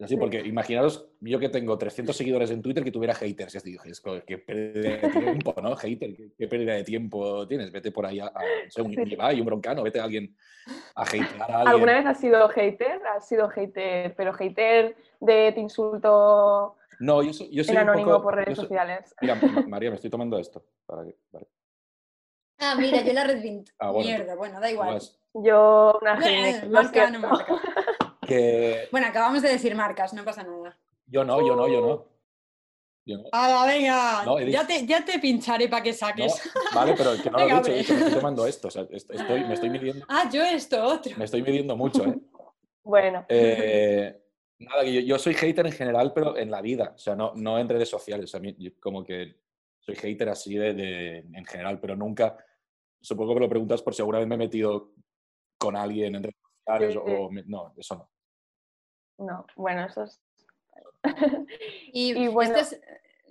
Así, 0.00 0.16
porque 0.16 0.38
imaginaros, 0.40 1.08
yo 1.20 1.40
que 1.40 1.48
tengo 1.48 1.76
300 1.76 2.16
seguidores 2.16 2.50
en 2.52 2.62
Twitter 2.62 2.84
que 2.84 2.92
tuviera 2.92 3.14
haters. 3.14 3.56
Y 3.66 3.72
dije, 3.72 3.90
es 3.90 4.00
que 4.24 4.38
pérdida 4.38 4.96
de 4.96 5.08
tiempo, 5.42 5.54
¿no? 5.60 5.74
Hater, 5.74 6.14
¿qué, 6.38 6.46
pérdida 6.46 6.74
de 6.74 6.84
tiempo 6.84 7.48
tienes? 7.48 7.72
Vete 7.72 7.90
por 7.90 8.06
ahí 8.06 8.20
a, 8.20 8.32
un, 8.78 8.92
Ibai, 8.92 9.40
un 9.40 9.46
broncano, 9.46 9.82
vete 9.82 9.98
a 9.98 10.04
alguien 10.04 10.36
a 10.94 11.02
hatear 11.02 11.24
a 11.24 11.44
alguien. 11.44 11.68
¿Alguna 11.68 11.94
vez 11.94 12.06
has 12.06 12.20
sido 12.20 12.48
hater? 12.48 13.00
¿Has 13.16 13.26
sido 13.26 13.48
hater, 13.48 14.14
pero 14.14 14.32
hater 14.32 14.96
de 15.20 15.52
te 15.52 15.60
insulto 15.60 16.76
no, 17.00 17.22
yo 17.22 17.32
soy, 17.32 17.48
yo 17.50 17.62
soy 17.62 17.76
anónimo 17.76 18.20
por 18.20 18.34
redes 18.34 18.56
sociales? 18.56 19.14
Mira, 19.20 19.36
María, 19.68 19.90
me 19.90 19.96
estoy 19.96 20.10
tomando 20.10 20.38
esto. 20.38 20.64
Ah, 22.58 22.74
mira, 22.76 23.02
yo 23.02 23.12
la 23.12 23.24
Red 23.24 23.64
ah, 23.78 23.92
Mierda, 23.92 24.34
bueno, 24.34 24.58
da 24.60 24.70
igual. 24.70 24.90
Pues 24.90 25.16
yo 25.34 25.96
una 26.00 26.16
marca, 26.68 27.10
no 27.10 27.20
marca. 27.20 27.46
Bueno, 28.90 29.06
acabamos 29.06 29.42
de 29.42 29.50
decir 29.50 29.74
marcas, 29.74 30.12
no 30.12 30.24
pasa 30.24 30.42
nada. 30.42 30.78
Yo 31.06 31.24
no, 31.24 31.40
yo 31.46 31.56
no, 31.56 31.68
yo 31.68 31.80
no. 31.80 32.18
Yo 33.04 33.18
no. 33.18 33.24
¡Hala, 33.32 33.66
venga! 33.66 34.24
ya, 34.50 34.66
te, 34.66 34.86
ya, 34.86 35.02
te, 35.02 35.18
pincharé 35.18 35.68
para 35.68 35.82
que 35.82 35.94
saques. 35.94 36.42
vale, 36.74 36.94
pero 36.94 37.12
que 37.22 37.30
no 37.30 37.38
lo 37.38 37.66
he 37.66 37.78
dicho, 37.78 37.94
me 37.94 38.00
estoy 38.00 38.12
tomando 38.12 38.46
esto. 38.46 38.68
O 38.68 38.70
sea, 38.70 38.86
estoy, 38.90 39.44
me 39.44 39.54
estoy 39.54 39.70
midiendo. 39.70 40.04
Ah, 40.08 40.28
yo 40.30 40.42
esto, 40.44 40.84
otro. 40.84 41.16
Me 41.16 41.24
estoy 41.24 41.42
midiendo 41.42 41.74
mucho, 41.74 42.04
¿eh? 42.04 42.18
bueno. 42.84 43.24
Eh, 43.30 44.20
nada, 44.58 44.84
yo, 44.84 45.00
yo, 45.00 45.18
soy 45.18 45.32
hater 45.32 45.64
en 45.64 45.72
general, 45.72 46.12
pero 46.12 46.36
en 46.36 46.50
la 46.50 46.60
vida. 46.60 46.92
O 46.94 46.98
sea, 46.98 47.16
no, 47.16 47.32
no 47.34 47.58
en 47.58 47.68
redes 47.68 47.88
sociales. 47.88 48.34
A 48.34 48.40
mí, 48.40 48.54
como 48.78 49.02
que 49.02 49.36
soy 49.80 49.94
hater 49.96 50.28
así 50.28 50.54
de, 50.56 50.74
de, 50.74 51.18
en 51.18 51.44
general, 51.46 51.80
pero 51.80 51.96
nunca. 51.96 52.36
Supongo 53.00 53.32
que 53.32 53.40
lo 53.40 53.48
preguntas 53.48 53.80
por 53.80 53.94
si 53.94 54.02
alguna 54.02 54.18
vez 54.18 54.28
me 54.28 54.34
he 54.34 54.38
metido 54.38 54.92
con 55.56 55.76
alguien 55.76 56.14
en 56.16 56.24
redes 56.24 56.36
sociales 56.66 56.96
o. 56.96 57.30
No, 57.46 57.72
eso 57.74 57.94
no. 57.94 58.10
No, 59.18 59.46
bueno, 59.56 59.86
eso 59.86 60.04
es... 60.04 60.20
y, 61.92 62.28
bueno... 62.28 62.56
Es, 62.56 62.80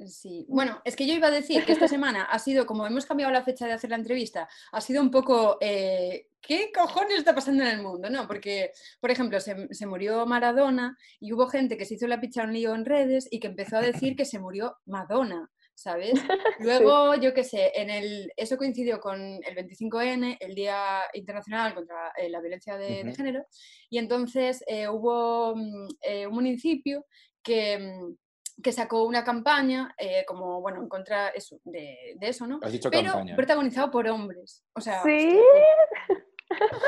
sí. 0.05 0.45
Bueno, 0.49 0.81
es 0.85 0.95
que 0.95 1.07
yo 1.07 1.13
iba 1.13 1.27
a 1.27 1.31
decir 1.31 1.65
que 1.65 1.71
esta 1.71 1.87
semana 1.87 2.23
ha 2.23 2.39
sido, 2.39 2.65
como 2.65 2.85
hemos 2.85 3.05
cambiado 3.05 3.31
la 3.31 3.43
fecha 3.43 3.65
de 3.65 3.73
hacer 3.73 3.89
la 3.89 3.95
entrevista, 3.95 4.47
ha 4.71 4.81
sido 4.81 5.01
un 5.01 5.09
poco, 5.09 5.57
eh, 5.61 6.27
¿qué 6.41 6.71
cojones 6.73 7.17
está 7.17 7.33
pasando 7.33 7.63
en 7.63 7.69
el 7.69 7.81
mundo? 7.81 8.09
¿no? 8.09 8.27
Porque, 8.27 8.71
por 8.99 9.11
ejemplo, 9.11 9.39
se, 9.39 9.73
se, 9.73 9.85
murió 9.85 10.25
Maradona 10.25 10.97
y 11.19 11.33
hubo 11.33 11.47
gente 11.47 11.77
que 11.77 11.85
se 11.85 11.95
hizo 11.95 12.07
la 12.07 12.21
picha 12.21 12.43
un 12.43 12.53
lío 12.53 12.75
en 12.75 12.85
redes 12.85 13.27
y 13.31 13.39
que 13.39 13.47
empezó 13.47 13.77
a 13.77 13.81
decir 13.81 14.15
que 14.15 14.25
se 14.25 14.39
murió 14.39 14.77
Madonna. 14.85 15.49
¿Sabes? 15.77 16.13
Luego, 16.59 17.15
yo 17.15 17.33
qué 17.35 17.43
sé, 17.43 17.71
en 17.75 17.91
el, 17.91 18.33
eso 18.35 18.57
coincidió 18.57 18.99
con 18.99 19.19
el 19.21 19.55
25N, 19.55 20.37
el 20.39 20.55
Día 20.55 21.01
Internacional 21.13 21.75
contra 21.75 22.11
eh, 22.17 22.29
la 22.29 22.41
Violencia 22.41 22.77
de, 22.77 23.13
Género, 23.15 23.45
y 23.89 23.99
entonces 23.99 24.63
eh, 24.67 24.89
hubo 24.89 25.55
mm, 25.55 25.87
eh, 26.01 26.25
un 26.27 26.33
municipio 26.33 27.05
que, 27.43 27.77
mm, 27.77 28.61
que, 28.63 28.71
sacó 28.71 29.03
una 29.03 29.23
campaña 29.23 29.95
como, 30.25 30.61
bueno, 30.61 30.81
en 30.81 30.89
contra 30.89 31.31
de, 31.63 32.15
de 32.15 32.27
eso, 32.27 32.47
¿no? 32.47 32.59
Has 32.63 32.71
dicho 32.71 32.89
Pero 32.89 33.11
campaña. 33.11 33.35
protagonizado 33.35 33.91
por 33.91 34.07
hombres. 34.07 34.65
O 34.73 34.81
sea, 34.81 35.03
¿Sí? 35.03 35.39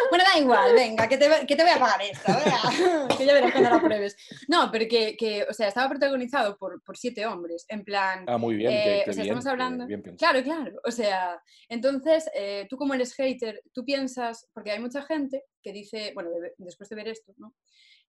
Bueno, 0.09 0.23
da 0.23 0.39
igual, 0.39 0.73
venga, 0.73 1.07
que 1.07 1.17
te, 1.17 1.29
que 1.47 1.55
te 1.55 1.63
voy 1.63 1.71
a 1.71 1.79
pagar 1.79 2.01
esto, 2.01 2.31
que 3.17 3.25
ya 3.25 3.33
verás 3.33 3.51
cuando 3.51 3.69
la 3.69 3.81
pruebes. 3.81 4.15
No, 4.47 4.69
pero 4.71 4.85
que, 4.89 5.15
que, 5.15 5.45
o 5.49 5.53
sea, 5.53 5.67
estaba 5.67 5.89
protagonizado 5.89 6.57
por, 6.57 6.81
por 6.83 6.97
siete 6.97 7.25
hombres, 7.25 7.65
en 7.69 7.83
plan... 7.83 8.25
Ah, 8.27 8.37
muy 8.37 8.55
bien, 8.55 8.71
eh, 8.71 9.05
o 9.07 9.13
sea, 9.13 9.23
estamos 9.23 9.45
hablando... 9.45 9.85
claro, 10.17 10.43
claro, 10.43 10.79
o 10.83 10.91
sea, 10.91 11.41
entonces, 11.67 12.29
eh, 12.33 12.67
tú 12.69 12.77
como 12.77 12.93
eres 12.93 13.13
hater, 13.13 13.61
tú 13.73 13.85
piensas, 13.85 14.47
porque 14.53 14.71
hay 14.71 14.79
mucha 14.79 15.01
gente 15.03 15.43
que 15.61 15.73
dice, 15.73 16.11
bueno, 16.13 16.29
después 16.57 16.89
de 16.89 16.95
ver 16.95 17.09
esto, 17.09 17.33
¿no? 17.37 17.53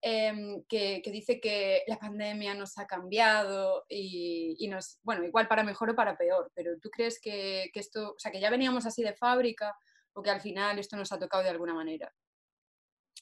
em, 0.00 0.62
que, 0.69 1.03
dice 1.07 1.41
que 1.41 1.83
la 1.87 1.99
pandemia 1.99 2.55
nos 2.55 2.79
ha 2.79 2.87
cambiado 2.87 3.85
y, 3.88 4.67
nos, 4.71 4.99
bueno, 5.03 5.25
igual 5.25 5.49
para 5.49 5.65
mejor 5.65 5.91
o 5.91 5.97
para 5.97 6.17
peor, 6.17 6.50
pero 6.55 6.79
¿tú 6.81 6.91
crees 6.91 7.21
que, 7.21 7.71
que, 7.73 7.81
esto, 7.81 8.12
o 8.12 8.19
sea, 8.19 8.31
que 8.31 8.41
ya 8.41 8.50
veníamos 8.50 8.87
así 8.87 9.03
de 9.03 9.15
fábrica 9.15 9.77
o 10.19 10.23
que 10.23 10.31
al 10.31 10.41
final 10.41 10.79
esto 10.79 10.97
nos 10.97 11.13
ha 11.13 11.19
tocado 11.19 11.45
de 11.45 11.51
alguna 11.51 11.75
manera? 11.75 12.13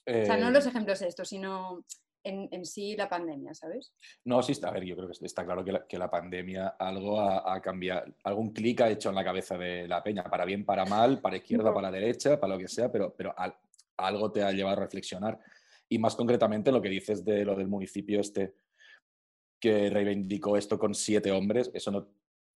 O 0.06 0.24
sea, 0.24 0.36
no 0.38 0.50
los 0.50 0.64
eh, 0.64 0.70
ejemplos 0.70 1.00
de 1.00 1.08
esto, 1.08 1.24
sino 1.24 1.84
en, 2.24 2.64
sí 2.64 2.96
la 2.96 3.08
pandemia, 3.08 3.54
¿sabes? 3.54 3.92
No, 4.24 4.42
sí, 4.42 4.52
está, 4.52 4.68
a 4.68 4.72
ver, 4.72 4.84
yo 4.84 4.96
creo 4.96 5.08
que 5.08 5.26
está 5.26 5.44
claro 5.44 5.64
que 5.64 5.98
la, 5.98 6.10
pandemia 6.10 6.68
algo 6.78 7.20
ha, 7.20 7.60
cambiado, 7.60 8.14
algún 8.24 8.52
clic 8.52 8.80
ha 8.80 8.90
hecho 8.90 9.10
en 9.10 9.14
la 9.14 9.24
cabeza 9.24 9.58
de 9.58 9.86
la 9.86 10.02
peña, 10.02 10.24
para 10.24 10.44
bien, 10.44 10.64
para 10.64 10.86
mal, 10.86 11.20
para 11.20 11.36
izquierda, 11.36 11.72
para 11.72 11.90
derecha, 11.90 12.40
para 12.40 12.54
lo 12.54 12.58
que 12.58 12.68
sea, 12.68 12.90
pero, 12.90 13.14
pero 13.14 13.34
algo 13.98 14.32
te 14.32 14.42
ha 14.42 14.52
llevado 14.52 14.78
a 14.78 14.80
reflexionar. 14.80 15.38
Y 15.88 15.98
más 15.98 16.16
concretamente 16.16 16.72
lo 16.72 16.80
que 16.80 16.88
dices 16.88 17.24
de 17.24 17.44
lo 17.44 17.54
del 17.54 17.68
municipio 17.68 18.20
este 18.20 18.54
que 19.60 19.90
reivindicó 19.90 20.56
esto 20.56 20.78
con 20.78 20.94
siete 20.94 21.30
hombres, 21.30 21.70
eso 21.74 21.90
no, 21.90 22.08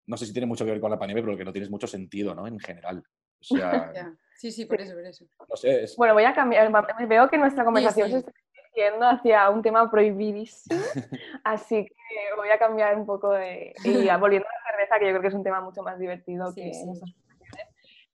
no 0.07 0.17
sé 0.17 0.27
si 0.27 0.33
tiene 0.33 0.47
mucho 0.47 0.65
que 0.65 0.73
ver 0.73 0.81
con 0.81 0.91
la 0.91 0.99
pandemia, 0.99 1.23
pero 1.23 1.37
que 1.37 1.45
no 1.45 1.53
tiene 1.53 1.69
mucho 1.69 1.87
sentido, 1.87 2.35
¿no? 2.35 2.47
En 2.47 2.59
general. 2.59 3.05
O 3.41 3.45
sea, 3.45 3.93
Sí, 4.41 4.51
sí, 4.51 4.65
por 4.65 4.81
eso, 4.81 4.95
por 4.95 5.05
eso. 5.05 5.27
No 5.51 5.55
sé, 5.55 5.85
Bueno, 5.99 6.15
voy 6.15 6.25
a 6.25 6.33
cambiar. 6.33 6.73
Veo 7.07 7.29
que 7.29 7.37
nuestra 7.37 7.63
conversación 7.63 8.11
se 8.11 8.19
está 8.21 8.33
yendo 8.75 9.07
hacia 9.07 9.51
un 9.51 9.61
tema 9.61 9.91
prohibidísimo, 9.91 10.81
así 11.45 11.85
que 11.85 12.37
voy 12.37 12.49
a 12.49 12.59
cambiar 12.59 12.97
un 12.97 13.05
poco 13.05 13.33
de... 13.33 13.75
Y 13.85 14.09
volviendo 14.19 14.49
a 14.49 14.53
la 14.53 14.71
cerveza, 14.71 14.99
que 14.99 15.05
yo 15.05 15.11
creo 15.11 15.21
que 15.21 15.29
es 15.29 15.35
un 15.35 15.45
tema 15.45 15.61
mucho 15.61 15.83
más 15.83 15.99
divertido 15.99 16.55
que 16.55 16.73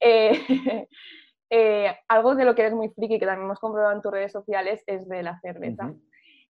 eh, 0.01 0.43
eh, 1.51 1.97
algo 2.09 2.35
de 2.35 2.45
lo 2.45 2.57
que 2.57 2.63
eres 2.63 2.75
muy 2.75 2.89
friki, 2.89 3.21
que 3.21 3.27
también 3.27 3.45
hemos 3.45 3.61
comprobado 3.61 3.95
en 3.95 4.03
tus 4.03 4.11
redes 4.11 4.33
sociales, 4.33 4.83
es 4.89 5.09
de 5.09 5.23
la 5.23 5.39
cerveza. 5.39 5.95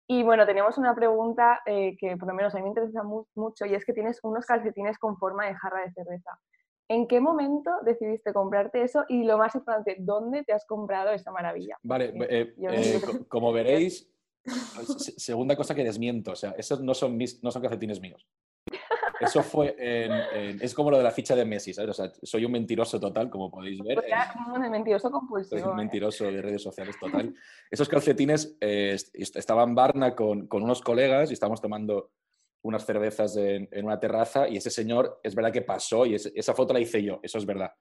Y 0.06 0.23
bueno, 0.23 0.47
tenemos 0.47 0.78
una 0.78 0.95
pregunta 0.95 1.61
eh, 1.66 1.99
que 1.99 2.16
por 2.16 2.28
lo 2.28 2.35
menos 2.35 2.54
a 2.54 2.56
mí 2.56 2.62
me 2.62 2.71
interesa 2.71 3.02
mucho 3.02 3.66
y 3.66 3.75
es 3.75 3.85
que 3.85 3.92
tienes 3.92 4.21
unos 4.23 4.47
calcetines 4.47 4.97
con 4.99 5.18
forma 5.18 5.45
de 5.45 5.54
jarra 5.54 5.83
de 5.83 5.92
cerveza. 5.92 6.30
¿En 6.88 7.09
qué 7.09 7.21
momento 7.21 7.71
decidiste 7.85 8.33
comprarte 8.33 8.83
eso? 8.83 9.05
Y 9.09 9.25
lo 9.25 9.38
más 9.38 9.55
importante, 9.55 9.97
¿dónde 9.99 10.45
te 10.45 10.52
has 10.52 10.64
comprado 10.66 11.11
esa 11.12 11.33
maravilla? 11.33 11.76
Vale, 11.83 12.12
eh, 12.28 12.55
eh, 12.57 13.00
como 13.28 13.52
veréis, 13.52 14.09
segunda 15.16 15.57
cosa 15.57 15.75
que 15.75 15.83
desmiento, 15.83 16.33
o 16.33 16.37
sea, 16.37 16.52
esos 16.52 16.81
no 16.81 16.95
son, 16.95 17.16
mis, 17.16 17.43
no 17.43 17.50
son 17.50 17.62
calcetines 17.62 18.00
míos. 18.00 18.26
Eso 19.19 19.43
fue, 19.43 19.75
es 20.61 20.75
como 20.75 20.90
lo 20.90 20.99
de 20.99 21.02
la 21.02 21.11
ficha 21.11 21.35
de 21.35 21.47
Messi, 21.47 21.73
¿sabes? 21.73 21.90
O 21.90 21.95
sea, 21.95 22.12
soy 22.23 22.45
un 22.45 22.52
mentiroso 22.52 23.00
total, 23.00 23.31
como 23.31 23.50
podéis 23.50 23.83
ver. 23.83 23.95
Pues 23.95 24.12
un 24.55 24.71
mentiroso 24.71 25.11
compulsivo. 25.11 25.59
Soy 25.59 25.66
un 25.66 25.73
¿eh? 25.73 25.83
mentiroso 25.83 26.25
de 26.25 26.43
redes 26.43 26.62
sociales 26.62 26.97
total. 27.00 27.35
Esos 27.71 27.88
calcetines, 27.88 28.59
estaban 28.61 29.71
en 29.71 29.75
Barna 29.75 30.14
con, 30.14 30.47
con 30.47 30.62
unos 30.62 30.83
colegas 30.83 31.31
y 31.31 31.33
estábamos 31.33 31.62
tomando 31.62 32.11
unas 32.62 32.84
cervezas 32.84 33.36
en, 33.36 33.68
una 33.84 33.98
terraza 33.98 34.48
y 34.48 34.56
ese 34.56 34.70
señor 34.70 35.20
es 35.22 35.34
verdad 35.34 35.52
que 35.52 35.62
pasó 35.62 36.06
y 36.06 36.14
esa 36.14 36.54
foto 36.54 36.72
la 36.72 36.80
hice 36.80 37.02
yo, 37.02 37.20
eso 37.22 37.38
es 37.38 37.46
verdad. 37.46 37.72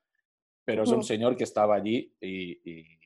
Pero 0.64 0.84
es 0.84 0.92
un 0.92 1.04
señor 1.04 1.36
que 1.36 1.44
estaba 1.44 1.76
allí 1.76 2.16
y, 2.20 2.98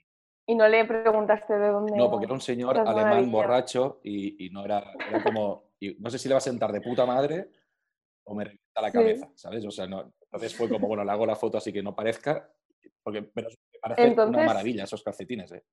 y... 0.48 0.56
no 0.56 0.68
le 0.68 0.86
preguntaste 0.86 1.54
de 1.54 1.68
dónde? 1.68 1.98
No, 1.98 2.10
porque 2.10 2.26
era 2.26 2.34
un 2.34 2.42
señor 2.42 2.78
alemán 2.78 3.30
borracho 3.32 4.00
y, 4.04 4.50
no 4.52 4.66
era, 4.66 4.94
como... 5.24 5.72
no 6.00 6.10
sé 6.10 6.20
si 6.20 6.28
le 6.28 6.36
va 6.36 6.40
a 6.40 6.42
sentar 6.42 6.72
de 6.72 6.82
puta 6.82 7.06
madre 7.06 7.50
o 8.26 8.36
me 8.36 8.44
revienta 8.46 8.82
la 8.82 8.92
cabeza, 8.92 9.32
¿sabes? 9.36 9.66
O 9.66 9.72
sea, 9.72 9.88
no, 9.88 10.14
entonces 10.22 10.56
fue 10.56 10.70
como, 10.70 10.88
bueno, 10.88 11.04
le 11.04 11.12
hago 11.12 11.26
la 11.26 11.36
foto 11.36 11.58
así 11.58 11.74
que 11.74 11.82
no 11.82 11.96
parezca, 11.96 12.50
porque, 13.04 13.24
pero 13.24 13.50
parece 13.82 14.22
una 14.22 14.46
maravilla 14.46 14.84
esos 14.84 15.04
calcetines, 15.04 15.52
¿eh? 15.52 15.64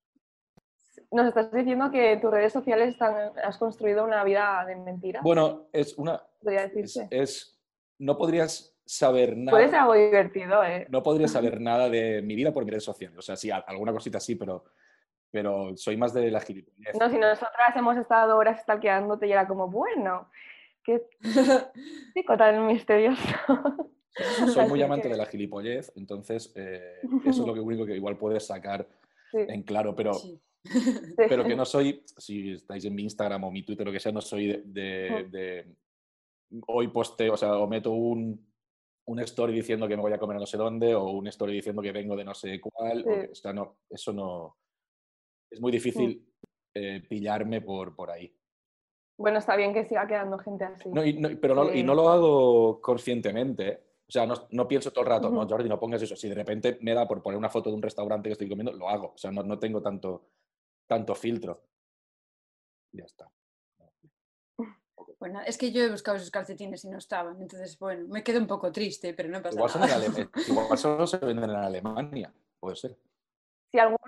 Nos 1.10 1.28
estás 1.28 1.52
diciendo 1.52 1.90
que 1.90 2.16
tus 2.18 2.30
redes 2.30 2.52
sociales 2.52 2.90
están, 2.90 3.32
has 3.42 3.58
construido 3.58 4.04
una 4.04 4.24
vida 4.24 4.64
de 4.66 4.76
mentira. 4.76 5.20
Bueno, 5.22 5.68
es 5.72 5.96
una. 5.98 6.22
Podría 6.40 6.62
decirse. 6.62 7.08
Es, 7.10 7.58
no 7.98 8.16
podrías 8.16 8.76
saber 8.84 9.36
nada. 9.36 9.50
Puede 9.50 9.68
ser 9.68 9.80
algo 9.80 9.94
divertido, 9.94 10.64
¿eh? 10.64 10.86
No 10.88 11.02
podrías 11.02 11.32
saber 11.32 11.60
nada 11.60 11.88
de 11.88 12.22
mi 12.22 12.34
vida 12.34 12.52
por 12.52 12.64
mis 12.64 12.72
redes 12.72 12.84
sociales. 12.84 13.18
O 13.18 13.22
sea, 13.22 13.36
sí, 13.36 13.50
alguna 13.50 13.92
cosita 13.92 14.20
sí, 14.20 14.36
pero, 14.36 14.64
pero 15.30 15.76
soy 15.76 15.96
más 15.96 16.14
de 16.14 16.30
la 16.30 16.40
gilipollez. 16.40 16.96
No, 16.98 17.10
si 17.10 17.18
nosotras 17.18 17.76
hemos 17.76 17.96
estado 17.96 18.36
horas 18.36 18.62
stalkeándote 18.62 19.26
y 19.26 19.32
era 19.32 19.46
como, 19.46 19.68
bueno, 19.68 20.30
qué 20.84 21.02
chico 22.14 22.36
tan 22.36 22.66
misterioso. 22.66 23.22
Soy 24.52 24.66
muy 24.66 24.82
amante 24.82 25.08
de 25.08 25.16
la 25.16 25.26
gilipollez, 25.26 25.92
entonces 25.96 26.52
eh, 26.56 27.00
eso 27.26 27.42
es 27.42 27.46
lo 27.46 27.52
único 27.62 27.84
que 27.84 27.96
igual 27.96 28.16
puedes 28.16 28.46
sacar 28.46 28.86
en 29.32 29.62
claro, 29.62 29.94
pero. 29.94 30.12
Pero 31.16 31.44
que 31.44 31.56
no 31.56 31.64
soy, 31.64 32.02
si 32.16 32.52
estáis 32.52 32.84
en 32.84 32.94
mi 32.94 33.02
Instagram 33.02 33.44
o 33.44 33.50
mi 33.50 33.62
Twitter 33.62 33.86
o 33.86 33.90
lo 33.90 33.92
que 33.92 34.00
sea, 34.00 34.12
no 34.12 34.20
soy 34.20 34.62
de, 34.64 35.66
hoy 36.68 36.88
posteo, 36.88 37.34
o 37.34 37.36
sea, 37.36 37.58
o 37.58 37.66
meto 37.66 37.92
un, 37.92 38.46
un, 39.06 39.20
story 39.20 39.52
diciendo 39.52 39.88
que 39.88 39.96
me 39.96 40.02
voy 40.02 40.12
a 40.12 40.18
comer 40.18 40.36
a 40.36 40.40
no 40.40 40.46
sé 40.46 40.56
dónde 40.56 40.94
o 40.94 41.10
un 41.10 41.26
story 41.28 41.54
diciendo 41.54 41.82
que 41.82 41.92
vengo 41.92 42.16
de 42.16 42.24
no 42.24 42.34
sé 42.34 42.60
cuál. 42.60 43.04
O, 43.30 43.34
sea, 43.34 43.52
no, 43.52 43.78
eso 43.90 44.12
no. 44.12 44.56
Es 45.50 45.60
muy 45.60 45.72
difícil 45.72 46.26
eh, 46.74 47.02
pillarme 47.08 47.60
por, 47.60 47.94
por 47.94 48.10
ahí. 48.10 48.32
Bueno, 49.18 49.38
está 49.38 49.56
bien 49.56 49.72
que 49.72 49.84
siga 49.84 50.06
quedando 50.06 50.38
gente 50.38 50.64
así. 50.64 50.90
No, 50.90 51.04
y, 51.04 51.14
no, 51.14 51.30
pero 51.40 51.54
no, 51.54 51.72
y 51.72 51.82
no 51.82 51.94
lo 51.94 52.10
hago 52.10 52.80
conscientemente. 52.80 53.86
O 54.08 54.12
sea, 54.12 54.26
no, 54.26 54.34
no 54.50 54.68
pienso 54.68 54.92
todo 54.92 55.02
el 55.02 55.10
rato, 55.10 55.30
no, 55.30 55.48
Jordi, 55.48 55.68
no 55.68 55.80
pongas 55.80 56.02
eso. 56.02 56.14
Si 56.14 56.28
de 56.28 56.34
repente 56.34 56.78
me 56.80 56.94
da 56.94 57.08
por 57.08 57.22
poner 57.22 57.38
una 57.38 57.48
foto 57.48 57.70
de 57.70 57.76
un 57.76 57.82
restaurante 57.82 58.28
que 58.28 58.34
estoy 58.34 58.48
comiendo, 58.48 58.72
lo 58.72 58.88
hago. 58.88 59.12
O 59.14 59.18
sea, 59.18 59.32
no, 59.32 59.42
no 59.42 59.58
tengo 59.58 59.82
tanto, 59.82 60.26
tanto 60.86 61.14
filtro. 61.14 61.62
Ya 62.92 63.04
está. 63.04 63.30
Bueno, 65.18 65.40
es 65.46 65.56
que 65.56 65.72
yo 65.72 65.82
he 65.82 65.90
buscado 65.90 66.16
esos 66.16 66.30
calcetines 66.30 66.84
y 66.84 66.88
no 66.88 66.98
estaban, 66.98 67.40
entonces, 67.40 67.78
bueno, 67.78 68.06
me 68.08 68.22
quedo 68.22 68.38
un 68.38 68.46
poco 68.46 68.70
triste, 68.70 69.14
pero 69.14 69.28
no 69.28 69.42
pasa 69.42 69.56
igual 69.56 69.72
nada. 69.80 70.06
igual 70.48 70.78
solo 70.78 71.06
se 71.06 71.18
venden 71.18 71.50
en 71.50 71.56
Alemania, 71.56 72.32
puede 72.60 72.76
ser. 72.76 72.98
Si 73.70 73.78
algún, 73.78 73.98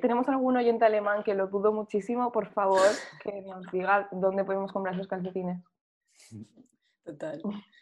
tenemos 0.00 0.28
algún 0.28 0.56
oyente 0.56 0.84
alemán 0.84 1.24
que 1.24 1.34
lo 1.34 1.48
dudo 1.48 1.72
muchísimo, 1.72 2.30
por 2.30 2.52
favor, 2.52 2.86
que 3.22 3.42
nos 3.42 3.66
diga 3.72 4.08
dónde 4.12 4.44
podemos 4.44 4.72
comprar 4.72 4.94
esos 4.94 5.08
calcetines. 5.08 5.62
Total. 7.04 7.42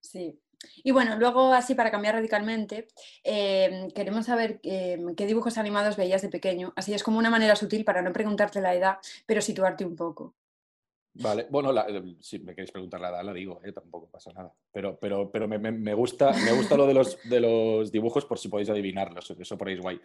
Sí. 0.00 0.40
Y 0.82 0.90
bueno, 0.90 1.16
luego 1.16 1.52
así 1.52 1.74
para 1.74 1.90
cambiar 1.90 2.14
radicalmente, 2.14 2.88
em, 3.22 3.90
queremos 3.90 4.26
saber 4.26 4.60
em, 4.62 5.14
qué 5.14 5.26
dibujos 5.26 5.58
animados 5.58 5.96
veías 5.96 6.22
de 6.22 6.28
pequeño. 6.28 6.72
Así 6.76 6.94
es 6.94 7.02
como 7.02 7.18
una 7.18 7.30
manera 7.30 7.56
sutil 7.56 7.84
para 7.84 8.02
no 8.02 8.12
preguntarte 8.12 8.60
la 8.60 8.74
edad, 8.74 8.98
pero 9.26 9.40
situarte 9.40 9.84
un 9.84 9.96
poco. 9.96 10.34
Vale, 11.20 11.46
bueno, 11.50 11.72
eh, 11.88 12.16
si 12.20 12.38
me 12.38 12.54
queréis 12.54 12.70
preguntar 12.70 13.00
la 13.00 13.08
edad, 13.08 13.24
la 13.24 13.32
digo, 13.32 13.60
eh, 13.64 13.72
tampoco 13.72 14.08
pasa 14.08 14.32
nada. 14.32 14.52
Pero, 14.70 14.98
pero, 15.00 15.30
pero 15.30 15.48
me, 15.48 15.94
gusta, 15.94 16.32
me 16.32 16.52
gusta 16.52 16.76
lo 16.76 16.86
de 16.86 16.94
los, 16.94 17.18
de 17.28 17.40
los 17.40 17.90
dibujos 17.90 18.24
por 18.24 18.38
si 18.38 18.48
podéis 18.48 18.70
adivinarlos, 18.70 19.30
eso 19.30 19.58
por 19.58 19.68
ahí 19.68 19.74
es 19.74 19.80
guay. 19.80 20.00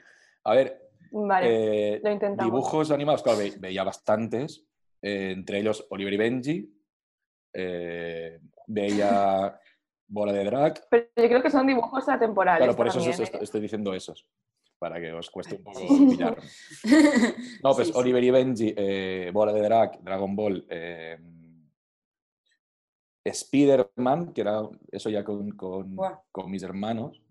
A 0.46 0.56
ver, 0.56 0.90
vale, 1.12 1.96
eh, 1.96 2.02
dibujos 2.40 2.90
animados, 2.90 3.22
claro, 3.22 3.40
veía 3.60 3.84
bastantes, 3.84 4.66
entre 5.02 5.60
ellos 5.60 5.86
Oliver 5.92 6.14
y 6.14 6.18
Benji, 6.18 6.74
veía 8.68 9.60
bola 10.14 10.32
de 10.32 10.46
drag. 10.46 10.88
Pero 10.90 11.08
yo 11.18 11.28
creo 11.28 11.44
que 11.44 11.50
son 11.50 11.68
dibujos 11.68 12.08
atemporales. 12.08 12.60
Claro, 12.60 12.78
por 12.78 12.88
eso 12.88 13.00
¿eh? 13.00 13.40
estoy, 13.42 13.62
diciendo 13.62 13.94
esos, 13.94 14.26
para 14.78 15.00
que 15.00 15.12
os 15.12 15.30
cueste 15.30 15.56
un 15.56 15.64
poco 15.64 15.80
pillar. 15.80 16.38
No, 17.64 17.74
pues 17.74 17.94
Oliver 17.96 18.24
y 18.24 18.32
Benji, 18.32 18.74
eh, 18.78 19.32
bola 19.34 19.52
de 19.52 19.62
drag, 19.62 20.04
Dragon 20.04 20.36
Ball, 20.36 20.66
eh, 20.70 21.18
Spider-Man, 23.24 24.34
que 24.34 24.42
era 24.42 24.62
eso 24.92 25.10
ya 25.10 25.24
con, 25.24 25.52
con, 25.52 25.98
con, 26.32 26.52
mis 26.52 26.62
hermanos, 26.62 27.22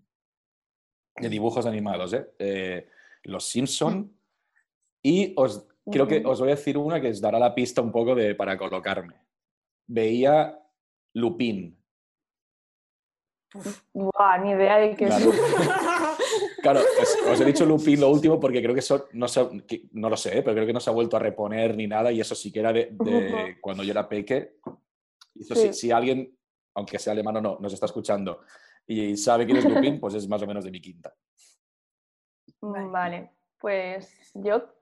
de 1.15 1.29
dibujos 1.29 1.65
animados, 1.65 2.13
¿eh? 2.13 2.87
Los 3.23 3.45
Simpson. 3.45 4.11
Y 5.01 5.33
os, 5.37 5.67
creo 5.89 6.07
que 6.07 6.23
os 6.25 6.39
voy 6.39 6.49
a 6.49 6.55
decir 6.55 6.77
una 6.77 6.99
que 6.99 7.09
os 7.09 7.21
dará 7.21 7.39
la 7.39 7.53
pista 7.53 7.81
un 7.81 7.91
poco 7.91 8.15
de, 8.15 8.35
para 8.35 8.57
colocarme. 8.57 9.15
Veía 9.85 10.59
Lupin, 11.13 11.82
Buah, 13.93 14.37
ni 14.39 14.51
idea 14.51 14.77
de 14.77 14.95
qué 14.95 15.05
claro. 15.05 15.31
claro, 16.61 16.79
os, 17.31 17.39
he 17.39 17.45
dicho 17.45 17.65
Lupin 17.65 17.99
lo 17.99 18.09
último 18.09 18.39
porque 18.39 18.61
creo 18.61 18.73
que 18.73 18.79
eso, 18.79 19.07
no, 19.13 19.27
no 19.91 20.09
lo 20.09 20.17
sé, 20.17 20.39
¿eh? 20.39 20.41
pero 20.41 20.55
creo 20.55 20.65
que 20.65 20.73
no 20.73 20.79
se 20.79 20.89
ha 20.89 20.93
vuelto 20.93 21.17
a 21.17 21.19
reponer 21.19 21.75
ni 21.75 21.85
nada 21.85 22.11
y 22.11 22.19
eso 22.19 22.33
sí 22.33 22.51
que 22.51 22.59
era 22.59 22.73
de, 22.73 22.95
cuando 23.61 23.83
yo 23.83 23.91
era 23.91 24.09
peque. 24.09 24.55
si, 25.71 25.91
alguien, 25.91 26.35
aunque 26.73 26.97
sea 26.97 27.13
alemán 27.13 27.37
o 27.37 27.41
no, 27.41 27.57
nos 27.59 27.73
está 27.73 27.85
escuchando 27.85 28.41
y 28.87 29.15
sabe 29.17 29.45
quién 29.45 29.57
es 29.57 29.65
Lupin, 29.65 29.99
pues 30.01 30.15
es 30.15 30.27
más 30.27 30.41
o 30.41 30.47
menos 30.47 30.63
de 30.63 30.71
mi 30.71 30.81
quinta. 30.81 31.13
Vale, 32.61 33.31
pues 33.59 34.31
yo 34.33 34.73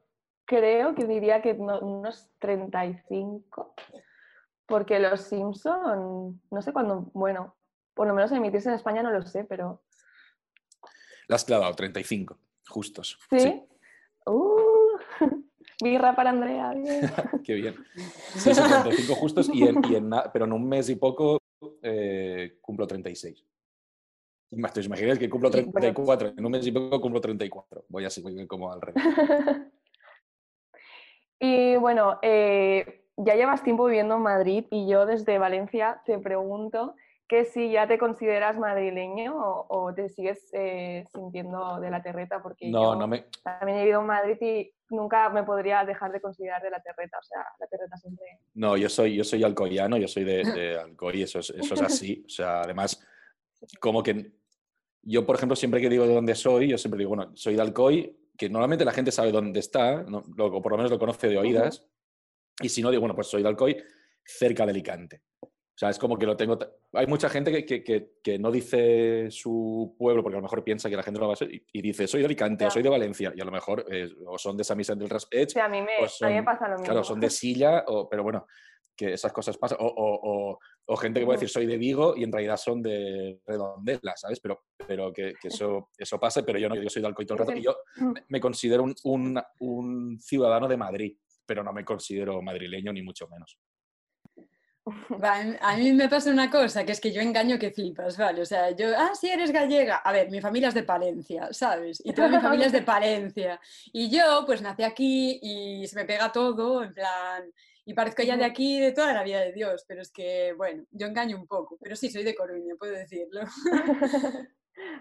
creo 0.46 0.96
que 0.96 1.06
diría 1.06 1.42
que 1.42 1.54
unos 1.54 2.30
35, 2.40 3.74
porque 4.66 5.00
los 5.00 5.22
Simpson, 5.22 6.42
no 6.50 6.62
sé 6.62 6.72
cuándo, 6.72 7.10
bueno, 7.13 7.56
por 7.94 8.08
lo 8.08 8.14
menos 8.14 8.32
emitirse 8.32 8.70
en 8.70 8.76
España 8.76 9.04
no 9.04 9.12
lo 9.12 9.22
sé, 9.24 9.44
pero... 9.44 9.82
La 11.28 11.36
has 11.36 11.46
clavado, 11.46 11.74
35, 11.76 12.38
justos. 12.68 13.18
Sí. 13.38 13.64
Uh. 14.26 14.98
Birra 15.84 16.16
para 16.16 16.30
Andrea. 16.30 16.74
Bien. 16.74 17.02
Qué 17.44 17.54
bien. 17.56 17.76
Sí, 18.36 18.54
sí, 18.54 18.62
35 18.62 19.16
justos, 19.16 19.50
y 19.54 19.64
en, 19.64 19.82
y 19.90 19.96
en 19.96 20.10
na- 20.10 20.32
pero 20.32 20.46
en 20.46 20.54
un 20.54 20.68
mes 20.68 20.90
y 20.90 20.96
poco 20.96 21.40
eh, 21.82 22.58
cumplo 22.62 22.86
36. 22.86 23.46
Más, 24.52 24.74
¿Te 24.74 24.82
imaginas 24.82 25.18
que 25.18 25.30
cumplo 25.30 25.50
Y, 25.50 25.52
bueno. 25.64 25.72
34? 25.72 26.34
En 26.38 26.46
un 26.46 26.52
mes 26.52 26.68
y 26.68 26.72
poco 26.72 27.00
cumplo 27.00 27.22
34. 27.22 27.86
Voy 27.88 28.06
así, 28.06 28.22
voy 28.22 28.46
como 28.48 28.72
al 28.72 28.82
revés. 28.82 29.04
Y 31.44 31.76
bueno, 31.78 32.20
eh, 32.22 33.06
ya 33.18 33.34
llevas 33.34 33.64
tiempo 33.64 33.86
viviendo 33.86 34.16
en 34.16 34.22
Madrid 34.22 34.66
y 34.70 34.88
yo 34.88 35.08
desde 35.08 35.40
Valencia 35.40 36.00
te 36.06 36.20
pregunto 36.20 36.96
que 37.32 37.46
si 37.46 37.72
ya 37.72 37.88
te 37.88 37.98
consideras 37.98 38.58
madrileño 38.60 39.34
o, 39.34 39.66
o 39.70 39.94
te 39.94 40.10
sigues 40.10 40.50
eh, 40.52 41.06
sintiendo 41.14 41.80
de 41.80 41.90
la 41.90 42.04
terreta, 42.04 42.42
porque 42.44 42.70
No, 42.70 42.84
yo 42.94 42.96
no 43.00 43.08
me, 43.08 43.26
también 43.42 43.78
he 43.78 43.82
vivido 43.84 44.02
en 44.02 44.08
Madrid 44.08 44.38
y 44.42 44.74
nunca 44.90 45.30
me 45.30 45.44
podría 45.44 45.86
dejar 45.86 46.12
de 46.12 46.20
considerar 46.20 46.62
de 46.62 46.70
la 46.72 46.82
terreta, 46.82 47.18
o 47.18 47.24
sea, 47.24 47.40
la 47.58 47.68
terreta 47.68 47.96
siempre... 47.96 48.26
No, 48.56 48.76
yo 48.76 48.90
soy, 48.90 49.16
yo 49.16 49.24
soy 49.24 49.46
alcoyano, 49.46 49.96
yo 49.96 50.10
soy 50.10 50.26
de, 50.26 50.44
de 50.44 50.78
Alcoy, 50.78 51.22
eso 51.24 51.40
es, 51.40 51.52
eso 51.52 51.74
es 51.76 51.82
así. 51.82 52.22
O 52.26 52.30
sea, 52.30 52.64
además, 52.64 53.02
como 53.80 54.04
que 54.04 54.34
yo, 55.02 55.26
por 55.26 55.38
ejemplo, 55.38 55.56
siempre 55.56 55.80
que 55.80 55.88
digo 55.90 56.06
de 56.06 56.14
dónde 56.14 56.36
soy, 56.36 56.68
yo 56.68 56.78
siempre 56.78 56.98
digo, 57.00 57.16
bueno, 57.16 57.32
soy 57.36 57.56
de 57.56 57.62
Alcoy, 57.62 58.18
que 58.38 58.50
normalmente 58.50 58.84
la 58.84 58.92
gente 58.92 59.10
sabe 59.12 59.32
dónde 59.32 59.62
está, 59.62 60.04
¿no? 60.04 60.22
Lo- 60.36 60.48
o 60.48 60.62
por 60.62 60.74
lo 60.74 60.78
menos 60.78 60.92
lo 60.92 61.00
conoce 61.00 61.30
de 61.30 61.38
oídas, 61.38 61.88
y 62.62 62.68
si 62.68 62.82
no, 62.82 62.90
digo, 62.92 63.00
bueno, 63.00 63.16
pues 63.16 63.28
soy 63.28 63.42
de 63.42 63.48
Alcoy, 63.48 63.82
cerca 64.26 64.66
de 64.66 64.72
Alicante. 64.72 65.22
O 65.74 65.78
sea, 65.82 65.90
es 65.90 65.98
como 65.98 66.18
que 66.18 66.25
lo 66.25 66.36
tengo... 66.38 66.60
Hay 66.94 67.08
mucha 67.08 67.30
gente 67.30 67.51
que, 67.51 67.66
que- 67.66 67.84
que- 67.84 68.12
que 68.22 68.38
no 68.38 68.51
dice 68.51 69.32
su 69.32 69.96
pueblo 69.98 70.22
porque 70.22 70.36
a 70.36 70.40
lo 70.40 70.44
mejor 70.44 70.63
piensa 70.63 70.90
que 70.90 70.96
la 70.98 71.01
gente 71.04 71.18
no 71.20 71.24
lo 71.24 71.28
va 71.30 71.34
a 71.34 71.38
ser 71.38 71.51
y, 71.54 71.66
y 71.74 71.82
dice, 71.82 72.08
soy 72.08 72.20
de 72.20 72.25
Alicante 72.28 72.66
o 72.66 72.68
Ya. 72.68 72.72
soy 72.72 72.84
de 72.84 72.90
Valencia, 72.90 73.34
y 73.36 73.42
a 73.42 73.46
lo 73.46 73.51
mejor 73.51 73.86
eh, 73.90 74.10
o 74.28 74.38
son 74.38 74.58
de 74.58 74.63
San 74.63 74.78
Vicente 74.78 75.04
del 75.04 75.10
Raspeig 75.10 75.50
sea, 75.50 75.66
a 75.66 75.70
mí 75.70 75.82
me, 75.82 75.94
pues 76.00 76.22
a 76.22 76.28
mí 76.28 76.34
me 76.34 76.38
son- 76.40 76.46
pasa 76.46 76.66
lo 76.68 76.74
mismo. 76.74 76.86
Claro, 76.86 77.04
son 77.04 77.20
de 77.20 77.30
Silla, 77.30 77.84
o, 77.88 78.08
pero 78.10 78.22
bueno, 78.22 78.46
que 78.96 79.13
esas 79.13 79.32
cosas 79.32 79.58
pasan. 79.58 79.78
O, 79.82 79.88
o- 79.88 80.60
o- 80.86 80.98
gente 80.98 81.22
que 81.22 81.25
puede 81.25 81.38
decir 81.38 81.50
soy 81.50 81.66
de 81.66 81.78
Vigo 81.78 82.16
y 82.18 82.24
en 82.25 82.32
realidad 82.34 82.58
son 82.58 82.82
de 82.82 83.40
Redondela, 83.48 84.13
¿sabes? 84.18 84.40
Pero, 84.42 84.66
pero 84.86 85.12
que, 85.13 85.34
eso, 85.42 85.90
eso 85.98 86.20
pasa, 86.20 86.44
pero 86.46 86.60
yo 86.60 86.68
no, 86.68 86.75
yo 86.75 86.90
soy 86.90 87.01
de 87.01 87.08
Alcoy 87.08 87.25
todo 87.25 87.38
el 87.40 87.48
rato. 87.48 87.58
Y 87.58 87.63
yo 87.63 87.78
me 88.28 88.42
considero 88.42 88.84
un, 88.84 88.94
un- 89.06 89.42
un 89.60 90.20
ciudadano 90.20 90.68
de 90.68 90.75
Madrid, 90.78 91.18
pero 91.46 91.63
no 91.63 91.72
me 91.72 91.86
considero 91.86 92.42
madrileño 92.42 92.92
ni 92.92 93.01
mucho 93.01 93.28
menos. 93.30 93.58
A 95.64 95.76
mí- 95.78 95.94
me 95.94 96.10
pasa 96.10 96.32
una 96.32 96.50
cosa, 96.50 96.84
que 96.86 96.92
es 96.92 97.00
que 97.00 97.12
yo 97.12 97.22
engaño 97.22 97.60
que 97.60 97.72
flipas, 97.72 98.18
¿vale? 98.18 98.42
O 98.42 98.46
sea, 98.46 98.72
yo, 98.72 98.88
ah, 98.98 99.12
sí, 99.14 99.30
eres 99.30 99.52
gallega. 99.52 99.98
A 99.98 100.12
ver, 100.12 100.30
mi 100.32 100.42
familia 100.42 100.70
es 100.70 100.74
de 100.74 100.84
Palencia, 100.84 101.50
¿sabes? 101.52 102.02
Y 102.04 102.14
toda 102.14 102.28
mi 102.30 102.40
familia 102.42 102.66
es 102.68 102.72
de 102.72 102.82
Palencia. 102.82 103.60
Y 103.94 104.10
yo, 104.10 104.44
pues, 104.46 104.62
nací 104.62 104.84
aquí 104.84 105.40
y 105.42 105.88
se 105.88 105.96
me 105.96 106.06
pega 106.06 106.32
todo, 106.32 106.84
en 106.84 106.94
plan, 106.94 107.44
y 107.86 107.94
parezco 107.94 108.24
ya 108.24 108.38
de 108.38 108.46
aquí 108.46 108.80
de 108.80 108.92
toda 108.92 109.14
la 109.14 109.24
vida 109.24 109.40
de 109.42 109.52
Dios, 109.54 109.86
pero 109.88 110.02
es 110.02 110.12
que, 110.12 110.54
bueno, 110.58 110.84
yo 110.92 111.08
engaño 111.08 111.38
un 111.38 111.48
poco, 111.48 111.78
pero 111.82 111.96
sí, 111.96 112.10
soy 112.10 112.24
de 112.24 112.36
Coruña, 112.36 112.76
puedo 112.78 112.94
decirlo. 112.94 113.42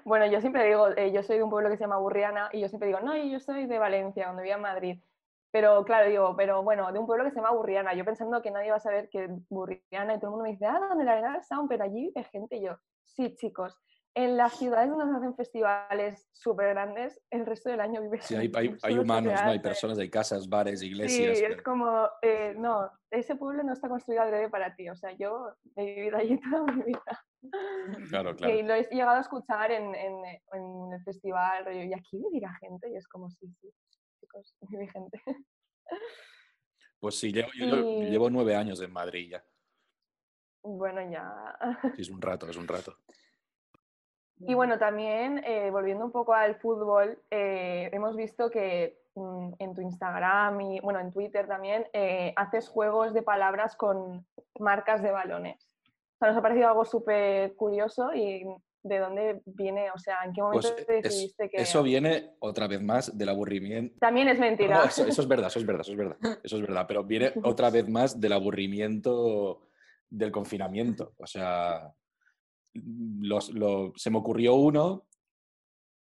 Bueno, 0.05 0.27
yo 0.27 0.41
siempre 0.41 0.67
digo, 0.67 0.89
eh, 0.97 1.11
yo 1.13 1.23
soy 1.23 1.37
de 1.39 1.43
un 1.43 1.49
pueblo 1.49 1.71
que 1.71 1.77
se 1.77 1.85
llama 1.85 1.97
Burriana 1.99 2.51
y 2.53 2.61
yo 2.61 2.69
siempre 2.69 2.89
digo, 2.89 3.01
no, 3.01 3.17
yo 3.17 3.39
soy 3.41 3.67
de 3.67 3.79
Valencia, 3.79 4.27
donde 4.27 4.43
vivía 4.43 4.57
en 4.57 4.61
Madrid. 4.63 4.99
Pero 5.53 5.85
claro, 5.85 6.09
digo, 6.09 6.35
pero 6.37 6.63
bueno, 6.63 6.93
de 6.93 6.99
un 6.99 7.07
pueblo 7.07 7.25
que 7.25 7.31
se 7.31 7.37
llama 7.37 7.53
Burriana. 7.53 7.93
Yo 7.95 8.05
pensando 8.05 8.41
que 8.41 8.51
nadie 8.51 8.71
va 8.71 8.77
a 8.77 8.81
saber 8.81 9.09
que 9.09 9.29
Burriana 9.49 10.15
y 10.15 10.19
todo 10.21 10.27
el 10.27 10.31
mundo 10.31 10.45
me 10.45 10.51
dice, 10.53 10.67
ah, 10.67 10.79
donde 10.89 11.05
la 11.05 11.13
Arenal 11.13 11.43
Sound, 11.43 11.69
pero 11.69 11.85
allí 11.85 12.07
vive 12.09 12.25
gente. 12.25 12.57
Y 12.57 12.63
yo, 12.67 12.77
sí, 13.05 13.35
chicos, 13.35 13.77
en 14.15 14.37
las 14.37 14.55
ciudades 14.55 14.91
donde 14.91 15.07
se 15.07 15.17
hacen 15.19 15.35
festivales 15.37 16.29
súper 16.33 16.69
grandes, 16.71 17.21
el 17.31 17.47
resto 17.47 17.69
del 17.71 17.81
año 17.81 18.01
vive 18.01 18.21
Sí, 18.21 18.35
hay, 18.37 18.51
hay- 18.83 18.99
humanos, 18.99 19.35
¿no? 19.45 19.51
Hay 19.51 19.59
personas, 19.61 19.99
hay 19.99 20.09
casas, 20.11 20.49
bares, 20.49 20.81
Sí, 20.81 20.87
iglesias. 20.89 21.39
es 21.39 21.43
pero- 21.49 21.63
como, 21.65 22.09
eh, 22.23 22.55
no, 22.57 22.91
ese 23.11 23.35
pueblo 23.37 23.63
no 23.65 23.73
está 23.73 23.89
construido 23.89 24.23
adrede 24.23 24.49
para 24.51 24.75
ti. 24.75 24.89
O 24.89 24.97
sea, 24.97 25.13
yo 25.13 25.49
he 25.77 25.85
vivido 25.85 26.17
allí 26.17 26.41
toda 26.65 26.73
mi 26.73 26.83
vida. 26.85 27.25
Claro, 28.09 28.31
Y 28.31 28.35
claro. 28.35 28.63
lo 28.63 28.75
he 28.75 28.83
llegado 28.91 29.17
a 29.17 29.21
escuchar 29.21 29.71
en, 29.73 29.95
en- 29.95 30.25
en 30.53 30.93
el 30.93 31.03
festival, 31.05 31.65
rollo, 31.65 31.83
y 31.83 31.93
aquí 31.95 32.19
vivirá 32.19 32.53
gente, 32.61 32.89
y 32.91 32.97
es 32.97 33.09
como, 33.09 33.31
sí, 33.31 33.49
sí, 33.61 33.73
chicos. 34.21 34.55
Pues 37.01 37.19
sí, 37.19 37.33
llevo, 37.33 37.49
yo 37.57 37.65
Y- 37.67 38.11
llevo 38.11 38.29
nueve 38.29 38.55
años 38.55 38.81
en 38.83 38.93
Madrid 38.93 39.31
ya. 39.31 39.45
Bueno, 40.63 41.01
ya. 41.11 41.59
Sí, 41.97 42.03
es 42.03 42.11
un 42.11 42.21
rato, 42.21 42.47
es 42.47 42.57
un 42.59 42.69
rato. 42.69 42.95
Y 44.41 44.53
bueno, 44.55 44.79
también, 44.79 45.43
eh, 45.45 45.71
volviendo 45.71 46.05
un 46.05 46.13
poco 46.13 46.35
al 46.35 46.57
fútbol, 46.57 47.19
eh, 47.31 47.89
hemos 47.93 48.17
visto 48.17 48.51
que 48.51 49.01
mm, 49.15 49.53
en 49.59 49.75
tu 49.75 49.81
Instagram 49.81 50.61
y, 50.61 50.81
bueno, 50.81 51.01
en 51.01 51.11
Twitter 51.11 51.47
también, 51.49 51.87
eh, 51.95 52.33
haces 52.37 52.69
juegos 52.69 53.15
de 53.15 53.23
palabras 53.23 53.77
con 53.77 54.27
marcas 54.59 55.03
de 55.03 55.11
balones. 55.11 55.71
O 55.87 56.19
sea, 56.19 56.29
nos 56.29 56.37
ha 56.37 56.43
parecido 56.43 56.69
algo 56.69 56.85
súper 56.85 57.55
curioso 57.57 58.15
y 58.15 58.45
de 58.83 58.99
dónde 58.99 59.43
viene, 59.45 59.91
o 59.91 59.99
sea, 59.99 60.19
en 60.25 60.33
qué 60.33 60.41
momento 60.43 60.69
Pues 60.75 60.87
es- 60.89 61.03
decidiste 61.03 61.51
que... 61.51 61.59
eso 61.63 61.83
viene 61.83 62.31
otra 62.39 62.67
vez 62.67 62.83
más 62.83 63.17
del 63.17 63.29
aburrimiento. 63.29 63.97
También 64.01 64.29
es 64.29 64.39
mentira. 64.39 64.79
no, 64.79 64.85
eso, 64.85 65.05
eso 65.07 65.21
es 65.23 65.29
verdad, 65.29 65.49
eso 65.49 65.59
es 65.59 65.67
verdad, 65.67 65.83
eso 65.83 65.93
es 65.93 65.99
verdad. 65.99 66.17
Eso 66.45 66.57
es 66.57 66.63
verdad, 66.63 66.87
pero 66.89 67.05
viene 67.05 67.33
otra 67.45 67.71
vez 67.71 67.89
más 67.89 68.19
del 68.21 68.33
aburrimiento 68.33 69.69
del 70.09 70.33
confinamiento. 70.33 71.13
O 71.19 71.27
sea, 71.27 71.93
los- 72.75 73.51
lo- 73.53 73.93
se 73.97 74.11
me 74.11 74.19
ocurrió 74.19 74.55
uno 74.55 75.07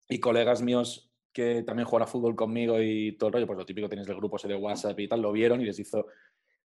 y 0.08 0.20
colegas 0.20 0.62
míos 0.62 1.12
que 1.34 1.62
también 1.64 1.88
juegan 1.88 2.08
a 2.08 2.12
fútbol 2.12 2.36
conmigo 2.36 2.82
y 2.82 3.16
todo 3.18 3.28
el 3.28 3.34
rollo, 3.34 3.48
pues 3.48 3.60
lo 3.60 3.66
típico 3.66 3.88
tienes 3.88 4.08
el 4.08 4.16
grupo 4.16 4.38
ese 4.38 4.48
de 4.48 4.56
WhatsApp 4.56 5.00
y 5.00 5.08
tal, 5.08 5.22
lo 5.22 5.32
vieron 5.32 5.62
y 5.62 5.66
les 5.66 5.78
hizo, 5.80 6.08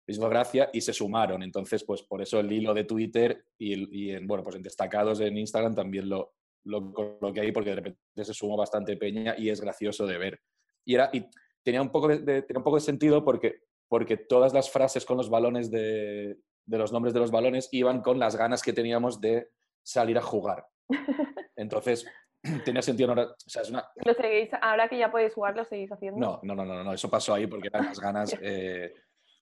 hizo 0.07 0.27
gracia 0.29 0.69
y 0.73 0.81
se 0.81 0.93
sumaron. 0.93 1.43
Entonces, 1.43 1.83
pues 1.83 2.01
por 2.03 2.21
eso 2.21 2.39
el 2.39 2.51
hilo 2.51 2.73
de 2.73 2.83
Twitter 2.83 3.45
y, 3.57 4.07
y 4.07 4.11
en, 4.11 4.27
bueno, 4.27 4.43
pues 4.43 4.55
en 4.55 4.63
destacados 4.63 5.19
en 5.21 5.37
Instagram 5.37 5.75
también 5.75 6.09
lo, 6.09 6.33
lo 6.65 6.91
coloqué 6.93 7.41
ahí 7.41 7.51
porque 7.51 7.69
de 7.71 7.75
repente 7.77 7.99
se 8.23 8.33
sumó 8.33 8.57
bastante 8.57 8.97
peña 8.97 9.35
y 9.37 9.49
es 9.49 9.61
gracioso 9.61 10.05
de 10.05 10.17
ver. 10.17 10.39
Y, 10.85 10.95
era, 10.95 11.09
y 11.13 11.25
tenía, 11.63 11.81
un 11.81 11.89
poco 11.91 12.07
de, 12.09 12.19
de- 12.19 12.41
tenía 12.41 12.59
un 12.59 12.63
poco 12.63 12.77
de 12.77 12.81
sentido 12.81 13.23
porque, 13.23 13.61
porque 13.87 14.17
todas 14.17 14.53
las 14.53 14.69
frases 14.69 15.05
con 15.05 15.17
los 15.17 15.29
balones 15.29 15.71
de, 15.71 16.37
de 16.65 16.77
los 16.77 16.91
nombres 16.91 17.13
de 17.13 17.19
los 17.21 17.31
balones 17.31 17.69
iban 17.71 18.01
con 18.01 18.19
las 18.19 18.35
ganas 18.35 18.61
que 18.61 18.73
teníamos 18.73 19.21
de 19.21 19.49
salir 19.83 20.17
a 20.17 20.21
jugar. 20.21 20.65
Entonces, 21.55 22.05
tenía 22.65 22.81
sentido. 22.81 23.15
no 23.15 23.21
o 23.21 23.35
sea, 23.37 23.61
es 23.61 23.69
una, 23.69 23.85
¿Lo 24.03 24.13
seguís, 24.13 24.49
ahora 24.61 24.89
que 24.89 24.97
ya 24.97 25.09
podéis 25.11 25.33
jugar, 25.33 25.55
lo 25.55 25.63
seguís 25.63 25.91
haciendo? 25.91 26.19
no, 26.19 26.39
no, 26.43 26.55
no, 26.55 26.65
no, 26.65 26.83
no, 26.83 26.93
eso 26.93 27.09
pasó 27.09 27.33
ahí 27.33 27.47
porque 27.47 27.67
eran 27.67 27.85
las 27.85 27.99
ganas 27.99 28.35
eh, 28.41 28.93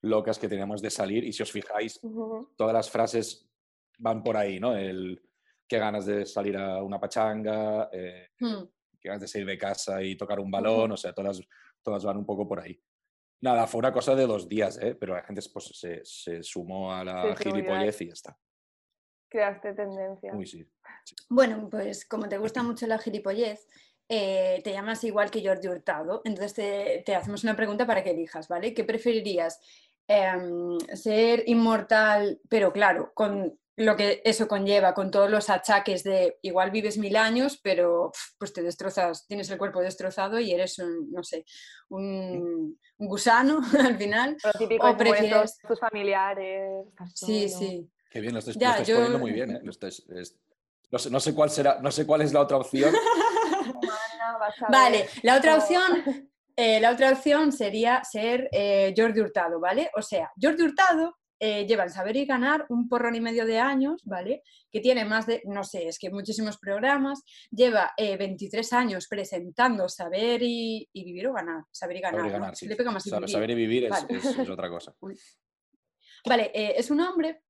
locas 0.02 0.40
que 0.40 0.48
teníamos 0.48 0.82
de 0.82 0.90
salir. 0.90 1.24
Y 1.24 1.34
si 1.34 1.44
os 1.44 1.52
fijáis, 1.52 2.00
todas 2.56 2.74
las 2.74 2.90
frases 2.90 3.48
van 4.00 4.24
por 4.24 4.38
ahí, 4.38 4.60
¿no? 4.60 4.76
El 4.76 5.22
qué 5.68 5.78
ganas 5.80 6.06
de 6.06 6.26
salir 6.26 6.58
a 6.58 6.82
una 6.84 7.00
pachanga, 7.00 7.90
eh, 7.94 8.30
Hmm. 8.40 8.64
qué 9.00 9.08
ganas 9.10 9.22
de 9.22 9.28
salir 9.28 9.48
de 9.48 9.58
casa 9.58 10.02
y 10.04 10.16
tocar 10.18 10.40
un 10.40 10.52
balón, 10.52 10.92
o 10.92 10.98
sea, 10.98 11.14
todas, 11.14 11.42
todas 11.82 12.04
van 12.04 12.18
un 12.18 12.26
poco 12.26 12.48
por 12.48 12.60
ahí. 12.60 12.80
Nada, 13.42 13.66
fue 13.68 13.80
una 13.80 13.92
cosa 13.94 14.14
de 14.16 14.28
dos 14.28 14.48
días, 14.48 14.78
¿eh? 14.80 14.96
pero 14.96 15.16
la 15.16 15.24
gente 15.24 15.42
pues, 15.52 15.66
se, 15.74 16.02
se 16.04 16.44
sumó 16.44 16.94
a 16.94 17.04
la 17.04 17.36
Sí, 17.36 17.44
gilipollez 17.50 18.02
y 18.02 18.08
ya 18.08 18.14
está. 18.14 18.38
Creaste 19.30 19.74
tendencia. 19.74 20.36
Uy, 20.36 20.46
sí. 20.46 20.68
Bueno, 21.30 21.70
pues 21.70 22.06
como 22.06 22.28
te 22.28 22.38
gusta 22.38 22.62
mucho 22.64 22.86
la 22.86 23.00
gilipollez, 23.00 23.68
eh, 24.10 24.62
te 24.64 24.74
llamas 24.74 25.04
igual 25.06 25.32
que 25.32 25.44
Jordi 25.44 25.70
Hurtado, 25.70 26.22
entonces 26.26 26.54
te, 26.54 27.04
te 27.06 27.16
hacemos 27.16 27.44
una 27.44 27.56
pregunta 27.56 27.88
para 27.88 28.04
que 28.04 28.12
elijas, 28.12 28.48
¿vale? 28.50 28.74
¿Qué 28.74 28.84
preferirías? 28.84 29.60
Em, 30.08 30.78
¿Ser 30.94 31.44
inmortal, 31.48 32.40
pero 32.50 32.74
claro, 32.74 33.12
con 33.14 33.58
lo 33.78 33.96
que 33.96 34.22
eso 34.26 34.48
conlleva, 34.48 34.94
con 34.94 35.10
todos 35.10 35.30
los 35.32 35.50
achaques 35.50 36.04
de 36.04 36.38
igual 36.42 36.70
vives 36.72 36.98
mil 36.98 37.16
años, 37.16 37.60
pero 37.64 38.12
pues 38.38 38.52
te 38.54 38.62
destrozas, 38.62 39.26
tienes 39.28 39.50
el 39.50 39.58
cuerpo 39.58 39.80
destrozado 39.80 40.40
y 40.40 40.52
eres 40.52 40.78
un, 40.80 41.10
no 41.12 41.24
sé, 41.24 41.46
un, 41.90 42.78
un 42.98 43.08
gusano 43.08 43.62
al 43.80 43.98
final? 43.98 44.36
Lo 44.44 44.52
típico, 44.60 44.90
¿O 44.90 44.98
prefieres- 44.98 45.58
tus 45.68 45.80
familiares. 45.80 46.86
Sí, 47.16 47.48
solo. 47.50 47.60
sí. 47.68 47.92
Qué 48.12 48.20
bien, 48.20 48.34
lo 48.34 48.40
estáis, 48.40 48.58
Ya, 48.58 48.68
lo 48.68 48.72
estáis 48.74 48.88
yo- 48.90 48.96
poniendo 48.96 49.20
muy 49.20 49.32
bien, 49.32 49.52
¿eh? 49.56 49.60
Lo 49.64 49.72
estáis- 49.72 50.04
es- 50.14 50.38
no, 50.92 51.00
sé, 51.00 51.10
no 51.10 51.20
sé 51.22 51.34
cuál 51.34 51.50
será, 51.50 51.80
no 51.82 51.90
sé 51.90 52.06
cuál 52.06 52.22
es 52.22 52.34
la 52.34 52.42
otra 52.42 52.58
opción. 52.58 52.94
Vale, 54.70 55.08
la 55.24 55.38
otra 55.38 55.58
opción, 55.58 56.30
eh, 56.56 56.80
la 56.80 56.92
otra 56.92 57.12
opción 57.12 57.52
sería 57.52 58.04
ser 58.04 58.50
eh, 58.52 58.94
Jordi 58.96 59.22
Hurtado, 59.22 59.60
¿vale? 59.60 59.90
O 59.96 60.02
sea, 60.02 60.32
Jordi 60.42 60.64
Hurtado 60.64 61.18
eh, 61.40 61.66
lleva 61.66 61.84
el 61.84 61.90
saber 61.90 62.16
y 62.18 62.26
ganar 62.26 62.66
un 62.70 62.88
porrón 62.88 63.16
y 63.16 63.20
medio 63.22 63.46
de 63.48 63.58
años, 63.60 64.04
¿vale? 64.06 64.44
Que 64.72 64.80
tiene 64.80 65.06
más 65.06 65.26
de, 65.26 65.42
no 65.46 65.64
sé, 65.64 65.88
es 65.88 65.98
que 65.98 66.12
muchísimos 66.12 66.58
programas, 66.60 67.24
lleva 67.50 67.92
eh, 67.98 68.16
23 68.16 68.74
años 68.74 69.08
presentando 69.08 69.90
saber 69.90 70.44
y, 70.44 70.88
y 70.94 71.04
vivir 71.04 71.28
o 71.28 71.34
ganar, 71.34 71.64
saber 71.72 71.98
y 71.98 72.02
ganar. 72.02 72.20
Saber 72.20 72.30
y 72.30 72.34
¿no? 72.34 72.40
ganar, 72.40 72.56
sí. 72.56 72.68
Le 72.68 72.76
pega 72.76 72.92
más 72.92 73.08
y 73.08 73.10
Saber, 73.10 73.22
vivir. 73.26 73.34
saber 73.34 73.50
y 73.52 73.56
vivir 73.56 73.84
es, 73.86 73.90
Vale. 73.90 74.06
es- 74.18 74.38
es 74.38 74.50
otra 74.50 74.70
cosa. 74.70 74.94
Vale, 76.26 76.52
eh, 76.54 76.74
es 76.78 76.92
un 76.92 77.02
hombre 77.02 77.42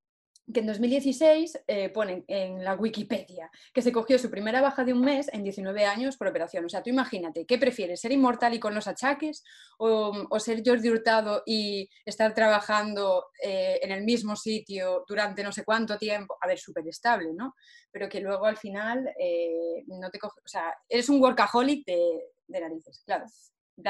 que 0.52 0.60
en 0.60 0.68
2016 0.68 1.64
eh, 1.68 1.90
ponen 1.90 2.26
en 2.28 2.64
la 2.64 2.76
Wikipedia 2.76 3.50
que 3.74 3.82
se 3.82 3.92
cogió 3.92 4.18
su 4.18 4.30
primera 4.30 4.62
baja 4.62 4.84
de 4.84 4.94
un 4.94 5.02
mes 5.02 5.30
en 5.32 5.44
19 5.44 5.86
años 5.86 6.18
por 6.18 6.28
operación. 6.28 6.66
O 6.66 6.70
sea, 6.70 6.84
tú 6.84 6.90
imagínate, 6.90 7.46
¿qué 7.46 7.58
prefieres? 7.58 8.02
¿Ser 8.02 8.12
inmortal 8.12 8.54
y 8.54 8.60
con 8.60 8.76
los 8.76 8.88
achaques? 8.88 9.44
¿O, 9.78 10.40
ser 10.40 10.62
Jordi 10.66 10.90
Hurtado 10.90 11.44
y 11.46 11.90
estar 12.06 12.34
trabajando 12.34 13.28
eh, 13.42 13.80
en 13.82 13.92
el 13.92 14.04
mismo 14.04 14.36
sitio 14.36 15.06
durante 15.08 15.44
no 15.44 15.52
sé 15.52 15.64
cuánto 15.64 15.98
tiempo? 15.98 16.38
A 16.42 16.48
ver, 16.48 16.60
súper 16.60 16.88
estable, 16.88 17.30
¿no? 17.34 17.56
Pero 17.92 18.10
que 18.10 18.20
luego 18.20 18.46
al 18.46 18.58
final 18.58 19.08
eh, 19.20 19.84
no 19.88 20.10
te 20.10 20.20
coge, 20.20 20.40
o 20.44 20.48
sea, 20.48 20.74
eres 20.90 21.10
un 21.10 21.22
workaholic 21.22 21.86
de, 21.86 22.32
de 22.48 22.62
narices, 22.62 23.02
claro. 23.06 23.26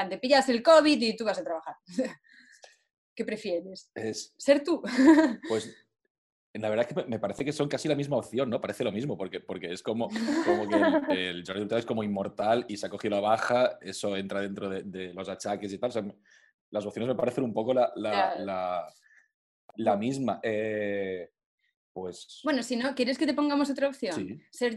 Te 0.08 0.18
pillas 0.18 0.48
el 0.48 0.62
COVID 0.62 1.00
y 1.02 1.16
tú 1.16 1.24
vas 1.24 1.38
a 1.38 1.44
trabajar. 1.44 1.76
¿Qué 3.14 3.24
prefieres? 3.24 3.90
Es, 3.94 4.34
¿Ser 4.38 4.62
tú? 4.62 4.82
pues 5.48 5.74
la 6.54 6.68
verdad 6.68 6.86
es 6.88 6.94
que 6.94 7.08
me 7.08 7.18
parece 7.18 7.44
que 7.44 7.52
son 7.52 7.68
casi 7.68 7.88
la 7.88 7.94
misma 7.94 8.16
opción, 8.16 8.50
¿no? 8.50 8.60
Parece 8.60 8.84
lo 8.84 8.92
mismo, 8.92 9.16
porque, 9.16 9.40
porque 9.40 9.72
es 9.72 9.82
como, 9.82 10.08
como 10.46 10.68
que 10.68 11.30
el, 11.30 11.44
Jordi 11.46 11.62
Hurtado 11.62 11.78
es 11.78 11.86
como 11.86 12.02
inmortal 12.02 12.66
y 12.68 12.76
se 12.76 12.86
ha 12.86 12.90
cogido 12.90 13.16
la 13.16 13.20
baja, 13.20 13.78
eso 13.80 14.16
entra 14.16 14.40
dentro 14.40 14.68
de, 14.68 15.14
los 15.14 15.28
achaques 15.28 15.72
y 15.72 15.78
tal. 15.78 16.14
las 16.70 16.86
opciones 16.86 17.08
me 17.08 17.14
parecen 17.14 17.44
un 17.44 17.54
poco 17.54 17.72
la, 17.72 17.90
la, 17.96 18.86
la, 19.76 19.96
misma. 19.96 20.40
Eh, 20.42 21.30
pues... 21.92 22.40
Bueno, 22.44 22.62
si 22.62 22.76
no, 22.76 22.94
¿quieres 22.94 23.18
que 23.18 23.26
te 23.26 23.34
pongamos 23.34 23.70
otra 23.70 23.88
opción? 23.88 24.42
Ser 24.50 24.76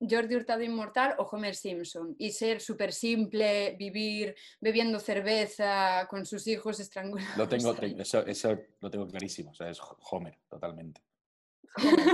Jordi, 0.00 0.34
Hurtado 0.34 0.62
inmortal 0.62 1.14
o 1.18 1.24
Homer 1.24 1.54
Simpson 1.54 2.14
y 2.18 2.30
ser 2.32 2.60
súper 2.60 2.92
simple, 2.92 3.76
vivir 3.78 4.34
bebiendo 4.60 4.98
cerveza 4.98 6.06
con 6.08 6.24
sus 6.24 6.46
hijos 6.46 6.80
estrangulados. 6.80 7.36
Lo 7.36 7.48
tengo, 7.48 7.74
eso, 7.98 8.24
eso, 8.26 8.58
lo 8.80 8.90
tengo 8.90 9.06
clarísimo, 9.06 9.50
o 9.50 9.54
sea, 9.54 9.68
es 9.68 9.80
Homer, 10.10 10.38
totalmente. 10.48 11.02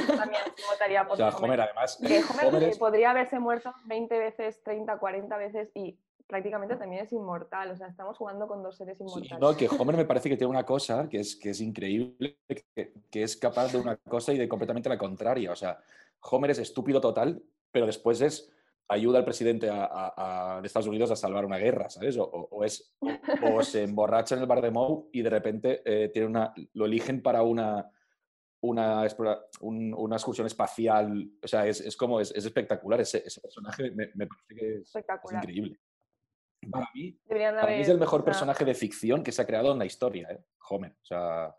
también 0.06 0.42
votaría 0.68 1.06
por 1.06 1.14
o 1.14 1.16
sea, 1.16 1.28
Homer, 1.28 1.60
además. 1.60 1.98
Homer, 2.00 2.76
podría 2.78 3.10
haberse 3.10 3.38
muerto 3.38 3.72
20 3.84 4.18
veces, 4.18 4.62
30, 4.62 4.98
40 4.98 5.36
veces 5.36 5.70
y 5.74 5.98
prácticamente 6.26 6.76
también 6.76 7.04
es 7.04 7.12
inmortal. 7.12 7.70
O 7.70 7.76
sea, 7.76 7.88
estamos 7.88 8.16
jugando 8.16 8.46
con 8.46 8.62
dos 8.62 8.76
seres 8.76 9.00
inmortales. 9.00 9.28
Sí, 9.28 9.36
no, 9.40 9.56
que 9.56 9.68
Homer 9.68 9.96
me 9.96 10.04
parece 10.04 10.28
que 10.28 10.36
tiene 10.36 10.50
una 10.50 10.64
cosa 10.64 11.08
que 11.08 11.20
es, 11.20 11.36
que 11.36 11.50
es 11.50 11.60
increíble, 11.60 12.38
que, 13.10 13.22
es 13.22 13.36
capaz 13.36 13.72
de 13.72 13.78
una 13.78 13.96
cosa 13.96 14.32
y 14.32 14.38
de 14.38 14.48
completamente 14.48 14.88
la 14.88 14.98
contraria. 14.98 15.52
O 15.52 15.56
sea, 15.56 15.78
Homer 16.20 16.50
es 16.50 16.58
estúpido 16.58 17.00
total, 17.00 17.42
pero 17.70 17.86
después 17.86 18.20
es 18.20 18.50
ayuda 18.88 19.18
al 19.18 19.24
presidente 19.24 19.66
de 19.66 20.66
Estados 20.66 20.86
Unidos 20.86 21.10
a 21.10 21.16
salvar 21.16 21.44
una 21.44 21.58
guerra, 21.58 21.90
¿sabes? 21.90 22.16
O, 22.18 22.62
es, 22.64 22.96
o, 23.42 23.62
se 23.62 23.82
emborracha 23.82 24.36
en 24.36 24.42
el 24.42 24.46
bar 24.46 24.62
de 24.62 24.70
Moe 24.70 25.08
y 25.12 25.22
de 25.22 25.30
repente 25.30 25.82
eh, 25.84 26.08
tiene 26.10 26.28
una, 26.28 26.54
lo 26.74 26.86
eligen 26.86 27.20
para 27.20 27.42
una, 27.42 27.90
una, 28.60 29.06
una 29.60 30.16
excursión 30.16 30.46
espacial. 30.46 31.30
O 31.42 31.48
sea, 31.48 31.66
es, 31.66 31.80
es 31.80 31.96
como, 31.96 32.20
es, 32.20 32.30
espectacular. 32.30 33.00
Ese, 33.00 33.22
ese 33.26 33.40
personaje 33.40 33.90
me, 33.90 34.10
me, 34.14 34.26
parece 34.26 34.54
que 34.54 34.74
es, 34.76 34.92
increíble. 35.32 35.80
Para 36.70 36.90
mí, 36.94 37.18
es 37.28 37.88
el 37.88 37.98
mejor 37.98 38.24
personaje 38.24 38.64
de 38.64 38.74
ficción 38.74 39.22
que 39.22 39.32
se 39.32 39.42
ha 39.42 39.46
creado 39.46 39.72
en 39.72 39.78
la 39.78 39.84
historia, 39.84 40.28
¿eh? 40.30 40.44
Homer. 40.68 40.92
O 40.92 41.04
sea, 41.04 41.56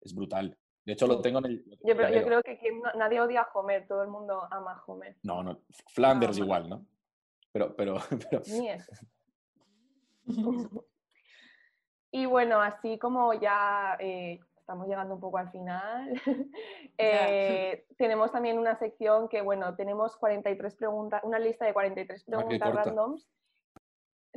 es 0.00 0.14
brutal. 0.14 0.56
De 0.84 0.92
hecho, 0.92 1.06
lo 1.06 1.20
tengo 1.20 1.38
en 1.38 1.46
el. 1.46 1.64
Yo, 1.82 1.96
creo 1.96 2.42
que 2.42 2.58
nadie 2.96 3.20
odia 3.20 3.42
a 3.42 3.48
Homer, 3.54 3.86
todo 3.86 4.02
el 4.02 4.08
mundo 4.08 4.46
ama 4.50 4.72
a 4.72 4.84
Homer. 4.86 5.16
No, 5.22 5.42
no. 5.42 5.62
Flanders 5.88 6.38
igual, 6.38 6.68
¿no? 6.68 6.86
Pero. 7.52 7.74
pero, 7.74 7.96
pero... 8.30 8.42
Ni 8.46 8.68
es. 8.68 8.88
y 12.12 12.26
bueno, 12.26 12.60
así 12.60 12.98
como 12.98 13.32
ya 13.34 13.96
eh, 13.98 14.40
estamos 14.56 14.86
llegando 14.86 15.14
un 15.14 15.20
poco 15.20 15.38
al 15.38 15.50
final, 15.50 16.20
eh, 16.98 17.86
tenemos 17.96 18.30
también 18.32 18.58
una 18.58 18.78
sección 18.78 19.28
que, 19.28 19.40
bueno, 19.40 19.74
tenemos 19.76 20.16
43 20.16 20.74
preguntas, 20.74 21.22
una 21.24 21.38
lista 21.38 21.64
de 21.66 21.72
43 21.72 22.22
ah, 22.22 22.24
preguntas 22.26 22.74
randoms 22.74 23.28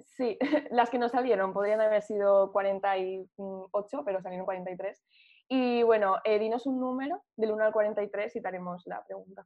Sí, 0.05 0.37
las 0.71 0.89
que 0.89 0.97
no 0.97 1.09
salieron, 1.09 1.53
podrían 1.53 1.81
haber 1.81 2.01
sido 2.01 2.51
48, 2.51 4.03
pero 4.05 4.21
salieron 4.21 4.45
43. 4.45 5.03
Y 5.49 5.83
bueno, 5.83 6.17
eh, 6.23 6.39
dinos 6.39 6.65
un 6.65 6.79
número 6.79 7.23
del 7.35 7.51
1 7.51 7.65
al 7.65 7.71
43 7.71 8.35
y 8.35 8.41
te 8.41 8.47
haremos 8.47 8.85
la 8.85 9.03
pregunta. 9.05 9.45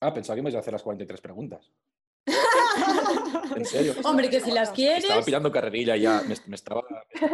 Ah, 0.00 0.12
pensaba 0.12 0.36
que 0.36 0.42
me 0.42 0.50
ibas 0.50 0.56
a 0.56 0.60
hacer 0.60 0.72
las 0.72 0.82
43 0.82 1.20
preguntas. 1.20 1.72
¿En 3.56 3.64
serio? 3.64 3.94
Hombre, 4.04 4.28
que 4.28 4.40
si 4.40 4.50
las 4.50 4.70
quieres. 4.70 5.04
Estaba 5.04 5.22
pillando 5.22 5.50
carrerilla 5.50 5.96
ya, 5.96 6.22
me, 6.26 6.34
estaba, 6.54 6.82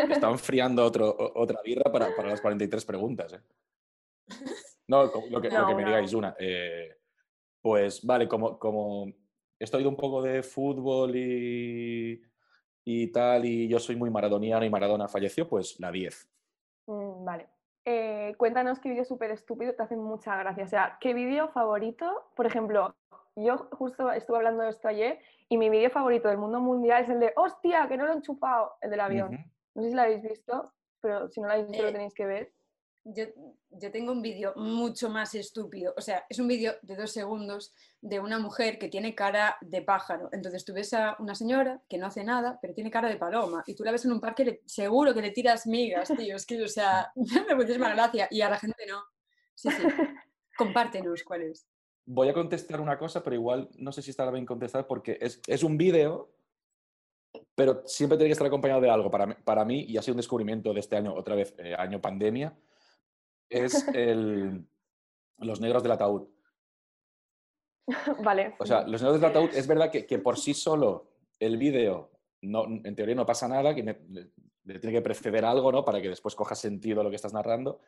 me 0.09 0.15
enfriando 0.15 0.85
otro, 0.85 1.17
otra 1.35 1.61
birra 1.63 1.91
para, 1.91 2.15
para, 2.15 2.31
las 2.31 2.41
43 2.41 2.85
preguntas. 2.85 3.33
¿eh? 3.33 3.41
No, 4.87 5.05
lo 5.05 5.41
que, 5.41 5.51
lo 5.51 5.67
que 5.67 5.75
me 5.75 5.85
digáis, 5.85 6.13
una. 6.13 6.37
Eh, 6.39 6.97
pues 7.61 8.05
vale, 8.05 8.29
como, 8.29 8.59
como 8.59 9.07
he 9.59 9.65
estudiado 9.65 9.91
un 9.91 9.97
poco 9.97 10.23
de 10.23 10.43
fútbol 10.43 11.15
y, 11.15 12.21
y 12.85 13.09
tal, 13.09 13.45
y 13.45 13.69
yo 13.69 13.79
soy 13.79 13.97
muy 13.97 14.11
maradoniano 14.11 14.65
y 14.65 14.71
Maradona 14.71 15.09
falleció, 15.09 15.49
pues 15.49 15.79
la 15.79 15.91
10. 15.91 16.29
Mm, 16.87 17.25
vale. 17.25 17.49
Eh, 17.85 18.35
cuéntanos 18.37 18.79
qué 18.79 18.91
vídeo 18.91 19.05
súper 19.05 19.31
estúpido 19.31 19.75
te 19.75 19.83
hace 19.83 19.97
mucha 19.97 20.37
gracia. 20.37 20.65
O 20.65 20.69
sea, 20.69 20.99
¿qué 21.01 21.15
vídeo 21.15 21.49
favorito? 21.49 22.31
Por 22.35 22.47
ejemplo, 22.47 22.95
yo 23.37 23.69
justo 23.73 24.11
estuve 24.13 24.39
hablando 24.39 24.63
de 24.63 24.71
esto 24.71 24.89
ayer 24.89 25.19
y 25.49 25.57
mi 25.57 25.71
vídeo 25.71 25.91
favorito 25.91 26.29
del 26.29 26.39
mundo 26.39 26.61
mundial 26.61 27.03
es 27.03 27.09
el 27.09 27.21
de 27.21 27.33
¡Hostia, 27.37 27.89
que 27.89 27.97
no 27.97 28.07
lo 28.07 28.13
he 28.13 28.17
enchufado! 28.17 28.73
El 28.81 28.91
del 28.91 29.01
avión. 29.01 29.39
No 29.75 29.83
sé 29.83 29.91
si 29.91 29.95
lo 29.95 30.03
habéis 30.03 30.23
visto, 30.23 30.73
pero 31.01 31.29
si 31.29 31.41
no 31.41 31.47
lo 31.47 31.53
habéis 31.55 31.69
visto 31.69 31.83
lo 31.83 31.89
eh, 31.89 31.93
tenéis 31.93 32.15
que 32.15 32.27
ver 32.27 32.53
yo, 33.05 33.91
tengo 33.93 34.13
un 34.13 34.23
vídeo 34.23 34.53
mucho 34.57 35.09
más 35.09 35.35
estúpido. 35.35 35.95
O 35.97 36.01
sea, 36.01 36.25
es 36.29 36.39
un 36.39 36.49
vídeo 36.49 36.75
de 36.83 36.97
dos 36.97 37.13
segundos 37.13 37.75
de 38.01 38.21
una 38.21 38.39
mujer 38.39 38.79
que 38.79 38.89
tiene 38.89 39.15
cara 39.15 39.57
de 39.61 39.83
pájaro. 39.83 40.29
Entonces 40.33 40.65
tú 40.65 40.75
ves 40.75 40.93
a 40.93 41.17
una 41.19 41.35
señora 41.35 41.83
que 41.89 41.99
no 41.99 42.07
hace 42.07 42.25
nada, 42.25 42.59
pero 42.61 42.75
tiene 42.75 42.91
cara 42.91 43.09
de 43.09 43.17
paloma. 43.17 43.63
Y 43.67 43.75
tú 43.75 43.85
la 43.85 43.93
ves 43.93 44.05
en 44.05 44.13
un 44.13 44.21
parque, 44.21 44.63
seguro 44.67 45.15
que 45.15 45.23
le 45.23 45.31
tiras 45.31 45.67
migas, 45.67 46.13
tío. 46.17 46.37
Es 46.37 46.47
que, 46.47 46.63
o 46.63 46.69
sea, 46.69 47.13
me 47.49 47.55
muchísima 47.55 47.93
gracia. 47.95 48.29
Y 48.31 48.43
a 48.43 48.51
la 48.51 48.59
gente 48.59 48.85
no. 48.87 49.03
Sí, 49.55 49.71
sí. 49.71 49.83
Compártenos 50.57 51.23
cuál 51.23 51.43
es. 51.43 51.67
Voy 52.05 52.29
a 52.29 52.35
contestar 52.35 52.81
una 52.81 52.99
cosa, 52.99 53.23
pero 53.23 53.37
igual 53.37 53.69
no 53.79 53.93
sé 53.93 54.03
si 54.03 54.11
estará 54.11 54.31
bien 54.31 54.47
contestar 54.47 54.87
porque 54.87 55.17
es, 55.21 55.41
es 55.47 55.63
un 55.63 55.79
vídeo 55.79 56.35
pero 57.55 57.83
siempre 57.87 58.17
tiene 58.17 58.29
que 58.29 58.33
estar 58.33 58.47
acompañado 58.47 58.81
de 58.81 58.91
algo. 58.91 59.11
Para 59.11 59.27
mí, 59.27 59.35
para 59.45 59.65
mí, 59.65 59.85
y 59.87 59.97
ha 59.97 60.03
sido 60.03 60.15
un 60.15 60.19
descubrimiento 60.19 60.73
de 60.73 60.81
este 60.81 60.97
año, 60.97 61.15
otra 61.15 61.35
vez, 61.35 61.55
eh, 61.59 61.75
año 61.77 62.01
pandemia, 62.01 62.57
es 63.51 63.87
el, 63.89 64.65
Los 65.39 65.61
Negros 65.61 65.83
del 65.83 65.93
Ataúd. 65.93 66.29
Vale. 68.23 68.55
O 68.59 68.65
sea, 68.65 68.87
Los 68.87 69.03
Negros 69.03 69.21
del 69.21 69.31
Ataúd 69.31 69.51
es 69.53 69.67
verdad 69.67 69.91
que, 69.91 70.07
que 70.07 70.19
por 70.19 70.39
sí 70.39 70.55
solo 70.55 71.11
el 71.39 71.57
vídeo, 71.59 72.11
no, 72.43 72.65
en 72.65 72.95
teoría 72.95 73.15
no 73.15 73.27
pasa 73.27 73.49
nada, 73.49 73.75
que 73.75 73.83
le, 73.83 74.79
tiene 74.79 74.97
que 74.97 75.03
preceder 75.03 75.45
algo, 75.45 75.73
¿no? 75.73 75.85
Para 75.85 76.01
que 76.01 76.09
después 76.09 76.35
coja 76.35 76.55
sentido 76.55 77.03
lo 77.03 77.11
que 77.11 77.17
estás 77.17 77.33
narrando. 77.33 77.81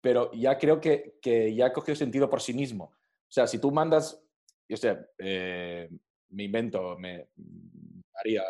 Pero 0.00 0.30
ya 0.32 0.58
creo 0.58 0.80
que, 0.80 1.18
que 1.20 1.54
ya 1.54 1.66
ha 1.66 1.72
cogido 1.72 1.96
sentido 1.96 2.30
por 2.30 2.40
sí 2.40 2.54
mismo. 2.54 2.84
O 2.84 3.32
sea, 3.34 3.46
si 3.46 3.58
tú 3.58 3.72
mandas, 3.72 4.22
yo 4.68 4.76
sé, 4.76 4.96
eh, 5.18 5.88
me 6.28 6.44
invento, 6.44 6.96
me, 6.98 7.28
María, 8.14 8.44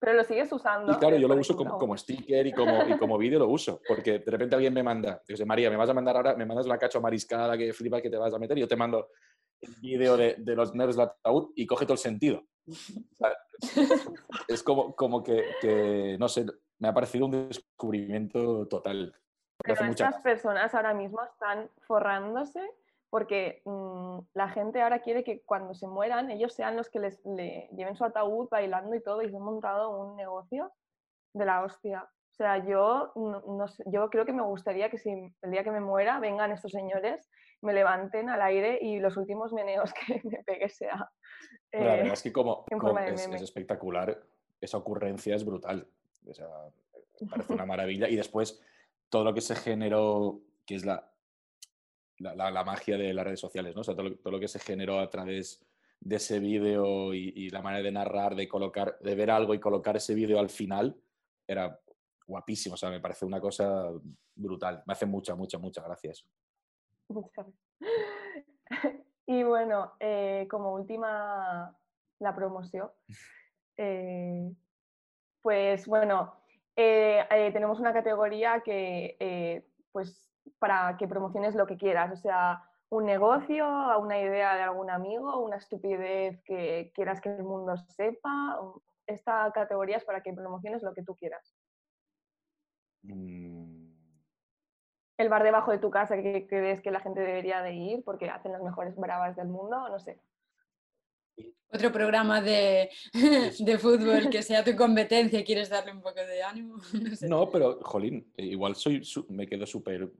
pero 0.00 0.14
lo 0.14 0.24
sigues 0.24 0.50
usando. 0.50 0.92
Y 0.92 0.96
claro, 0.96 1.16
yo 1.16 1.28
lo 1.28 1.36
uso 1.36 1.54
como, 1.54 1.78
como, 1.78 1.96
sticker 1.96 2.46
y 2.46 2.52
como, 2.52 2.88
y 2.88 2.96
como 2.98 3.18
vídeo 3.18 3.38
lo 3.38 3.48
uso, 3.48 3.80
porque 3.86 4.18
de 4.18 4.30
repente 4.30 4.54
alguien 4.54 4.72
me 4.72 4.82
manda, 4.82 5.22
dice, 5.28 5.44
María, 5.44 5.68
me 5.70 5.76
vas 5.76 5.90
a 5.90 5.94
mandar 5.94 6.16
ahora, 6.16 6.34
me 6.34 6.46
mandas 6.46 6.66
la 6.66 6.78
cacho 6.78 7.00
mariscada 7.02 7.56
que 7.58 7.72
flipa 7.74 8.00
que 8.00 8.08
te 8.08 8.16
vas 8.16 8.32
a 8.32 8.38
meter 8.38 8.56
y 8.56 8.62
yo 8.62 8.68
te 8.68 8.76
mando 8.76 9.08
el 9.60 9.74
vídeo 9.80 10.16
de, 10.16 10.36
de 10.38 10.56
los 10.56 10.74
nerds 10.74 10.96
del 10.96 11.04
ataúd 11.04 11.52
y 11.54 11.66
coge 11.66 11.84
todo 11.84 11.92
el 11.92 11.98
sentido. 11.98 12.42
es 14.48 14.62
como, 14.62 14.96
como 14.96 15.22
que, 15.22 15.44
que, 15.60 16.16
no 16.18 16.28
sé, 16.28 16.46
me 16.78 16.88
ha 16.88 16.94
parecido 16.94 17.26
un 17.26 17.48
descubrimiento 17.48 18.66
total. 18.68 19.14
Pero 19.62 19.84
estas 19.84 20.18
personas 20.22 20.74
ahora 20.74 20.94
mismo 20.94 21.22
están 21.22 21.68
forrándose 21.82 22.66
porque 23.10 23.60
mm, 23.64 24.18
la 24.34 24.48
gente 24.48 24.80
ahora 24.80 25.00
quiere 25.00 25.24
que 25.24 25.42
cuando 25.42 25.74
se 25.74 25.86
mueran 25.86 26.30
ellos 26.30 26.54
sean 26.54 26.76
los 26.76 26.88
que 26.88 27.00
les 27.00 27.22
lleven 27.24 27.96
su 27.96 28.04
ataúd 28.04 28.48
bailando 28.48 28.94
y 28.94 29.02
todo 29.02 29.22
y 29.22 29.28
se 29.28 29.36
han 29.36 29.42
montado 29.42 29.90
un 29.90 30.16
negocio 30.16 30.72
de 31.34 31.44
la 31.44 31.62
hostia. 31.62 32.08
O 32.32 32.34
sea, 32.34 32.64
yo, 32.64 33.12
no, 33.16 33.66
yo 33.86 34.08
creo 34.08 34.24
que 34.24 34.32
me 34.32 34.42
gustaría 34.42 34.88
que 34.88 34.96
si 34.96 35.10
el 35.10 35.50
día 35.50 35.64
que 35.64 35.72
me 35.72 35.80
muera 35.80 36.20
vengan 36.20 36.52
estos 36.52 36.70
señores, 36.70 37.28
me 37.60 37.74
levanten 37.74 38.30
al 38.30 38.40
aire 38.40 38.78
y 38.80 38.98
los 39.00 39.16
últimos 39.16 39.52
meneos 39.52 39.92
que 40.06 40.20
me 40.24 40.42
pegue 40.44 40.68
sea... 40.68 41.10
la 41.72 41.80
verdad 41.80 42.06
eh, 42.06 42.12
es 42.12 42.22
que 42.22 42.32
como, 42.32 42.64
es, 43.04 43.42
espectacular, 43.42 44.22
esa 44.60 44.78
ocurrencia 44.78 45.34
es 45.34 45.44
brutal. 45.44 45.86
O 46.26 46.32
sea, 46.32 46.48
parece 47.28 47.52
una 47.52 47.66
maravilla. 47.66 48.08
Y 48.08 48.16
después 48.16 48.62
todo 49.10 49.24
lo 49.24 49.34
que 49.34 49.40
se 49.40 49.56
generó, 49.56 50.40
que 50.64 50.76
es 50.76 50.86
la, 50.86 51.10
la, 52.20 52.64
magia 52.64 52.96
de 52.96 53.12
las 53.14 53.24
redes 53.24 53.40
sociales, 53.40 53.74
¿no? 53.74 53.80
O 53.80 53.84
sea, 53.84 53.96
todo 53.96 54.30
lo, 54.30 54.40
que 54.40 54.48
se 54.48 54.58
generó 54.58 55.00
a 55.00 55.08
través 55.08 55.64
de 56.00 56.16
ese 56.16 56.38
vídeo 56.38 57.14
y, 57.14 57.50
la 57.50 57.62
manera 57.62 57.82
de 57.82 57.92
narrar, 57.92 58.34
de 58.34 58.48
colocar, 58.48 58.98
de 59.00 59.14
ver 59.14 59.30
algo 59.30 59.54
y 59.54 59.60
colocar 59.60 59.96
ese 59.96 60.14
vídeo 60.14 60.38
al 60.38 60.50
final, 60.50 60.96
era 61.46 61.78
guapísimo. 62.26 62.74
O 62.74 62.78
sea, 62.78 62.90
me 62.90 63.00
parece 63.00 63.24
una 63.24 63.40
cosa 63.40 63.90
brutal. 64.34 64.82
Me 64.86 64.92
hace 64.92 65.06
mucha, 65.06 65.34
mucha, 65.34 65.58
mucha 65.58 65.82
gracia 65.82 66.12
eso. 66.12 66.26
Muchas 67.08 67.46
gracias. 67.46 69.06
Y 69.26 69.44
bueno, 69.44 69.92
eh, 70.00 70.48
como 70.50 70.74
última, 70.74 71.76
la 72.18 72.34
promoción. 72.34 72.90
Eh, 73.82 74.52
pues 75.40 75.86
bueno, 75.86 76.34
eh, 76.76 77.50
tenemos 77.50 77.80
una 77.80 77.94
categoría 77.94 78.60
que, 78.62 79.64
pues, 79.90 80.29
para 80.58 80.96
que 80.96 81.08
promociones 81.08 81.54
lo 81.54 81.66
que 81.66 81.76
quieras, 81.76 82.12
o 82.12 82.16
sea, 82.16 82.62
un 82.90 83.06
negocio, 83.06 83.66
una 84.00 84.18
idea 84.18 84.56
de 84.56 84.62
algún 84.62 84.90
amigo, 84.90 85.40
una 85.40 85.56
estupidez 85.56 86.42
que 86.42 86.90
quieras 86.94 87.20
que 87.20 87.30
el 87.30 87.44
mundo 87.44 87.76
sepa. 87.76 88.60
Esta 89.06 89.50
categoría 89.52 89.96
es 89.96 90.04
para 90.04 90.22
que 90.22 90.32
promociones 90.32 90.82
lo 90.82 90.92
que 90.92 91.02
tú 91.02 91.14
quieras. 91.16 91.54
Mm. 93.02 93.90
El 95.18 95.28
bar 95.28 95.42
debajo 95.42 95.70
de 95.70 95.78
tu 95.78 95.90
casa 95.90 96.16
que 96.16 96.46
crees 96.48 96.80
que 96.80 96.90
la 96.90 97.00
gente 97.00 97.20
debería 97.20 97.62
de 97.62 97.74
ir 97.74 98.02
porque 98.04 98.28
hacen 98.28 98.52
las 98.52 98.62
mejores 98.62 98.96
bravas 98.96 99.36
del 99.36 99.48
mundo, 99.48 99.88
no 99.88 99.98
sé. 100.00 100.20
Otro 101.72 101.92
programa 101.92 102.40
de, 102.40 102.90
de 103.60 103.78
fútbol 103.78 104.28
que 104.30 104.42
sea 104.42 104.64
tu 104.64 104.74
competencia 104.74 105.38
y 105.38 105.44
quieres 105.44 105.68
darle 105.68 105.92
un 105.92 106.02
poco 106.02 106.20
de 106.20 106.42
ánimo. 106.42 106.78
No, 107.28 107.48
pero, 107.48 107.78
jolín, 107.82 108.32
igual 108.36 108.74
soy, 108.74 109.02
me 109.28 109.46
quedo 109.46 109.66
súper 109.66 110.10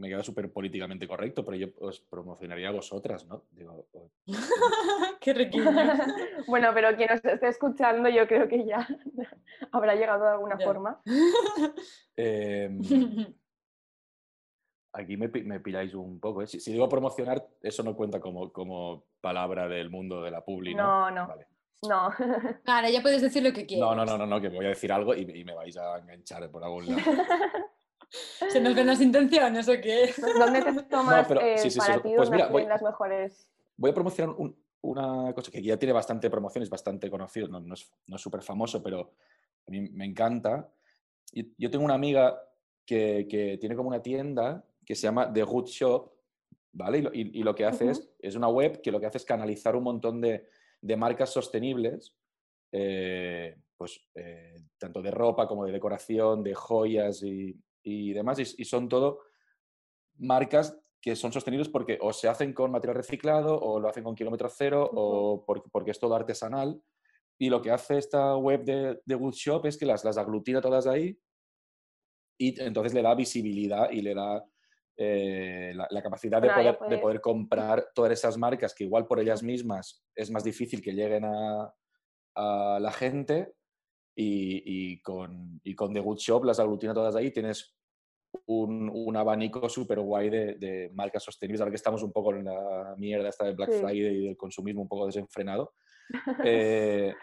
me 0.00 0.08
queda 0.08 0.22
súper 0.22 0.50
políticamente 0.50 1.06
correcto, 1.06 1.44
pero 1.44 1.56
yo 1.58 1.68
os 1.80 2.00
promocionaría 2.00 2.68
a 2.68 2.72
vosotras, 2.72 3.26
¿no? 3.26 3.44
Digo, 3.50 3.86
Qué 5.20 5.34
riquillo. 5.34 5.70
bueno, 6.48 6.70
pero 6.72 6.96
quien 6.96 7.10
nos 7.10 7.22
esté 7.22 7.48
escuchando, 7.48 8.08
yo 8.08 8.26
creo 8.26 8.48
que 8.48 8.64
ya 8.64 8.88
habrá 9.72 9.94
llegado 9.94 10.24
de 10.24 10.30
alguna 10.30 10.58
forma. 10.58 11.00
Em, 12.16 12.80
aquí 14.92 15.16
me, 15.18 15.28
me, 15.28 15.60
pilláis 15.60 15.94
un 15.94 16.18
poco. 16.18 16.42
¿eh? 16.42 16.46
Si, 16.46 16.72
digo 16.72 16.88
promocionar, 16.88 17.46
eso 17.60 17.82
no 17.82 17.94
cuenta 17.94 18.20
como, 18.20 18.50
como 18.52 19.04
palabra 19.20 19.68
del 19.68 19.90
mundo 19.90 20.22
de 20.22 20.30
la 20.30 20.42
publi, 20.42 20.74
¿no? 20.74 21.10
No, 21.10 21.26
no. 21.28 21.34
No. 21.82 22.10
Ahora 22.66 22.90
ya 22.90 23.00
puedes 23.00 23.22
decir 23.22 23.42
lo 23.42 23.52
que 23.52 23.66
quieras. 23.66 23.88
No, 23.88 23.94
no, 23.94 24.04
no, 24.04 24.18
no, 24.18 24.26
no 24.26 24.40
que 24.40 24.48
voy 24.48 24.66
a 24.66 24.70
decir 24.70 24.92
algo 24.92 25.14
y, 25.14 25.20
y 25.22 25.44
me 25.44 25.54
vais 25.54 25.76
a 25.76 25.98
enganchar 25.98 26.50
por 26.50 26.64
algún 26.64 26.86
lado. 26.86 27.02
¿Se 28.10 28.60
nos 28.60 28.74
ven 28.74 28.86
las 28.86 29.00
intenciones 29.00 29.68
o 29.68 29.72
qué? 29.80 30.12
¿Dónde 30.38 30.62
te 30.62 30.72
tomas 30.90 31.30
eh, 31.30 31.70
para 31.76 32.02
ti 32.02 32.12
pues 32.16 32.30
voy, 32.50 32.66
las 32.66 32.82
mejores? 32.82 33.48
Voy 33.76 33.90
a 33.90 33.94
promocionar 33.94 34.34
una 34.82 35.32
cosa 35.32 35.50
que 35.50 35.62
ya 35.62 35.76
tiene 35.76 35.92
bastante 35.92 36.28
promoción, 36.28 36.62
es 36.62 36.70
bastante 36.70 37.08
conocido, 37.08 37.48
no, 37.48 37.74
es 37.74 37.90
súper 38.16 38.42
famoso, 38.42 38.82
pero 38.82 39.12
a 39.66 39.70
mí 39.70 39.80
me 39.90 40.04
encanta. 40.04 40.68
Yo 41.32 41.70
tengo 41.70 41.84
una 41.84 41.94
amiga 41.94 42.42
que, 42.84 43.58
tiene 43.60 43.76
como 43.76 43.88
una 43.88 44.02
tienda 44.02 44.64
que 44.84 44.96
se 44.96 45.02
llama 45.02 45.32
The 45.32 45.44
Good 45.44 45.66
Shop, 45.66 46.12
¿vale? 46.72 47.08
Y 47.12 47.42
lo, 47.44 47.54
que 47.54 47.64
hace 47.64 47.90
es, 47.90 48.10
es 48.18 48.34
una 48.34 48.48
web 48.48 48.80
que 48.80 48.90
lo 48.90 48.98
que 48.98 49.06
hace 49.06 49.18
es 49.18 49.24
canalizar 49.24 49.76
un 49.76 49.84
montón 49.84 50.20
de, 50.20 50.48
marcas 50.96 51.30
sostenibles, 51.30 52.12
eh, 52.72 53.56
pues 53.76 54.00
eh, 54.14 54.56
tanto 54.78 55.00
de 55.00 55.12
ropa 55.12 55.46
como 55.46 55.64
de 55.64 55.72
decoración, 55.72 56.42
de 56.42 56.54
joyas 56.54 57.22
y, 57.22 57.56
y 57.82 58.12
demás, 58.12 58.38
y, 58.38 58.64
son 58.64 58.88
todo 58.88 59.20
marcas 60.18 60.78
que 61.00 61.16
son 61.16 61.32
sostenibles 61.32 61.68
porque 61.68 61.98
o 62.00 62.12
se 62.12 62.28
hacen 62.28 62.52
con 62.52 62.70
material 62.70 62.96
reciclado 62.96 63.58
o 63.58 63.80
lo 63.80 63.88
hacen 63.88 64.04
con 64.04 64.14
kilómetro 64.14 64.48
cero 64.50 64.88
o 64.92 65.44
porque, 65.46 65.90
es 65.90 65.98
todo 65.98 66.14
artesanal. 66.14 66.82
Y 67.38 67.48
lo 67.48 67.62
que 67.62 67.70
hace 67.70 67.96
esta 67.96 68.36
web 68.36 68.64
de, 68.64 69.00
de 69.04 69.14
Wood 69.14 69.32
Shop 69.32 69.64
es 69.64 69.78
que 69.78 69.86
las, 69.86 70.04
las 70.04 70.18
aglutina 70.18 70.60
todas 70.60 70.86
ahí 70.86 71.18
y 72.40 72.60
entonces 72.60 72.94
le 72.94 73.02
da 73.02 73.14
visibilidad 73.14 73.90
y 73.90 74.00
le 74.00 74.14
da 74.14 74.44
eh, 74.96 75.72
la, 75.74 76.02
capacidad 76.02 76.42
de 76.42 76.50
poder, 76.50 76.78
de 76.88 76.98
poder, 76.98 77.20
comprar 77.20 77.88
todas 77.94 78.12
esas 78.12 78.36
marcas 78.36 78.74
que 78.74 78.84
igual 78.84 79.06
por 79.06 79.20
ellas 79.20 79.42
mismas 79.42 80.04
es 80.14 80.30
más 80.30 80.44
difícil 80.44 80.82
que 80.82 80.92
lleguen 80.92 81.24
a, 81.24 81.74
a 82.34 82.78
la 82.80 82.92
gente 82.92 83.54
y, 84.14 85.00
con, 85.00 85.60
y 85.64 85.74
con 85.74 85.92
The 85.92 86.00
Good 86.00 86.18
Shop 86.18 86.44
las 86.44 86.60
aglutina 86.60 86.92
todas 86.92 87.16
ahí, 87.16 87.30
tienes 87.30 87.76
un, 88.46 88.90
un 88.92 89.16
abanico 89.16 89.68
súper 89.68 90.00
guay 90.00 90.30
de, 90.30 90.54
de, 90.54 90.90
marcas 90.94 91.22
sostenibles, 91.22 91.60
ahora 91.60 91.70
que 91.70 91.76
estamos 91.76 92.02
un 92.02 92.12
poco 92.12 92.34
en 92.34 92.44
la 92.44 92.94
mierda 92.96 93.28
esta 93.28 93.44
del 93.44 93.56
Black 93.56 93.72
Friday 93.72 94.16
y 94.16 94.26
del 94.26 94.36
consumismo 94.36 94.82
un 94.82 94.88
poco 94.88 95.06
desenfrenado. 95.06 95.74
Eh, 96.44 97.14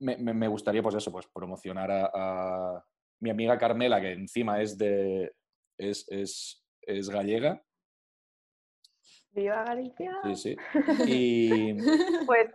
me, 0.00 0.16
me, 0.16 0.48
gustaría, 0.48 0.82
pues 0.82 0.96
eso, 0.96 1.12
pues 1.12 1.28
promocionar 1.32 1.88
a, 1.92 2.84
mi 3.20 3.30
amiga 3.30 3.56
Carmela, 3.56 4.00
que 4.00 4.12
encima 4.12 4.60
es 4.60 4.76
de 4.76 5.32
es, 5.78 6.04
es, 6.10 6.66
es 6.82 7.08
gallega. 7.08 7.62
¡Viva 9.30 9.64
Galicia! 9.64 10.18
Sí, 10.24 10.36
sí. 10.36 10.56
Y... 11.06 11.74
Pues 12.26 12.50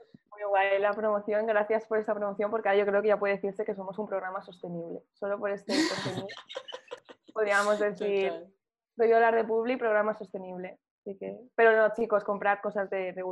guay 0.47 0.79
la 0.79 0.93
promoción, 0.93 1.45
gracias 1.45 1.85
por 1.85 1.97
esta 1.97 2.13
promoción, 2.13 2.51
porque 2.51 2.77
yo 2.77 2.85
creo 2.85 3.01
que 3.01 3.09
ya 3.09 3.19
puede 3.19 3.35
decirse 3.35 3.65
que 3.65 3.75
somos 3.75 3.97
un 3.99 4.07
programa 4.07 4.41
sostenible. 4.41 5.01
Solo 5.13 5.39
por 5.39 5.51
este 5.51 5.73
contenido 6.03 6.27
podríamos 7.39 7.79
decir, 7.79 8.33
doy 8.95 9.11
hablar 9.11 9.35
de 9.35 9.45
Publi, 9.45 9.77
programa 9.77 10.13
sostenible. 10.13 10.77
Así 10.99 11.17
que, 11.17 11.37
pero 11.55 11.75
no, 11.75 11.93
chicos, 11.93 12.23
comprar 12.23 12.61
cosas 12.61 12.89
de, 12.89 13.13
de 13.13 13.23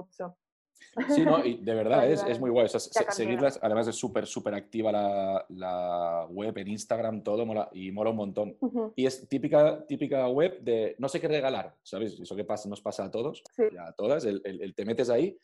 Sí, 1.10 1.26
no, 1.26 1.44
y 1.44 1.58
de 1.58 1.74
verdad 1.76 2.10
es, 2.10 2.24
es, 2.24 2.40
muy 2.40 2.50
guay. 2.50 2.68
seguirlas, 2.70 3.60
además 3.62 3.88
es 3.88 3.96
súper, 3.96 4.26
súper 4.26 4.54
activa 4.54 4.92
la, 4.92 5.46
la, 5.50 6.28
web 6.30 6.58
en 6.58 6.70
Instagram, 6.70 7.24
todo 7.24 7.46
mola, 7.46 7.68
y 7.74 7.92
mola 7.92 8.12
un 8.12 8.16
montón. 8.16 8.58
Y 8.96 9.06
es 9.06 9.28
típica, 9.28 9.86
típica 9.86 10.28
web 10.30 10.60
de 10.62 10.96
no 11.00 11.10
sé 11.10 11.20
qué 11.20 11.28
regalar, 11.28 11.76
¿sabes? 11.84 12.18
Eso 12.20 12.36
que 12.36 12.46
pasa, 12.46 12.70
nos 12.70 12.82
pasa 12.82 13.06
a 13.06 13.12
todos, 13.12 13.44
a 13.80 13.92
todas. 13.94 14.24
El, 14.24 14.42
el, 14.46 14.74
te 14.74 14.86
metes 14.86 15.10
ahí 15.10 15.38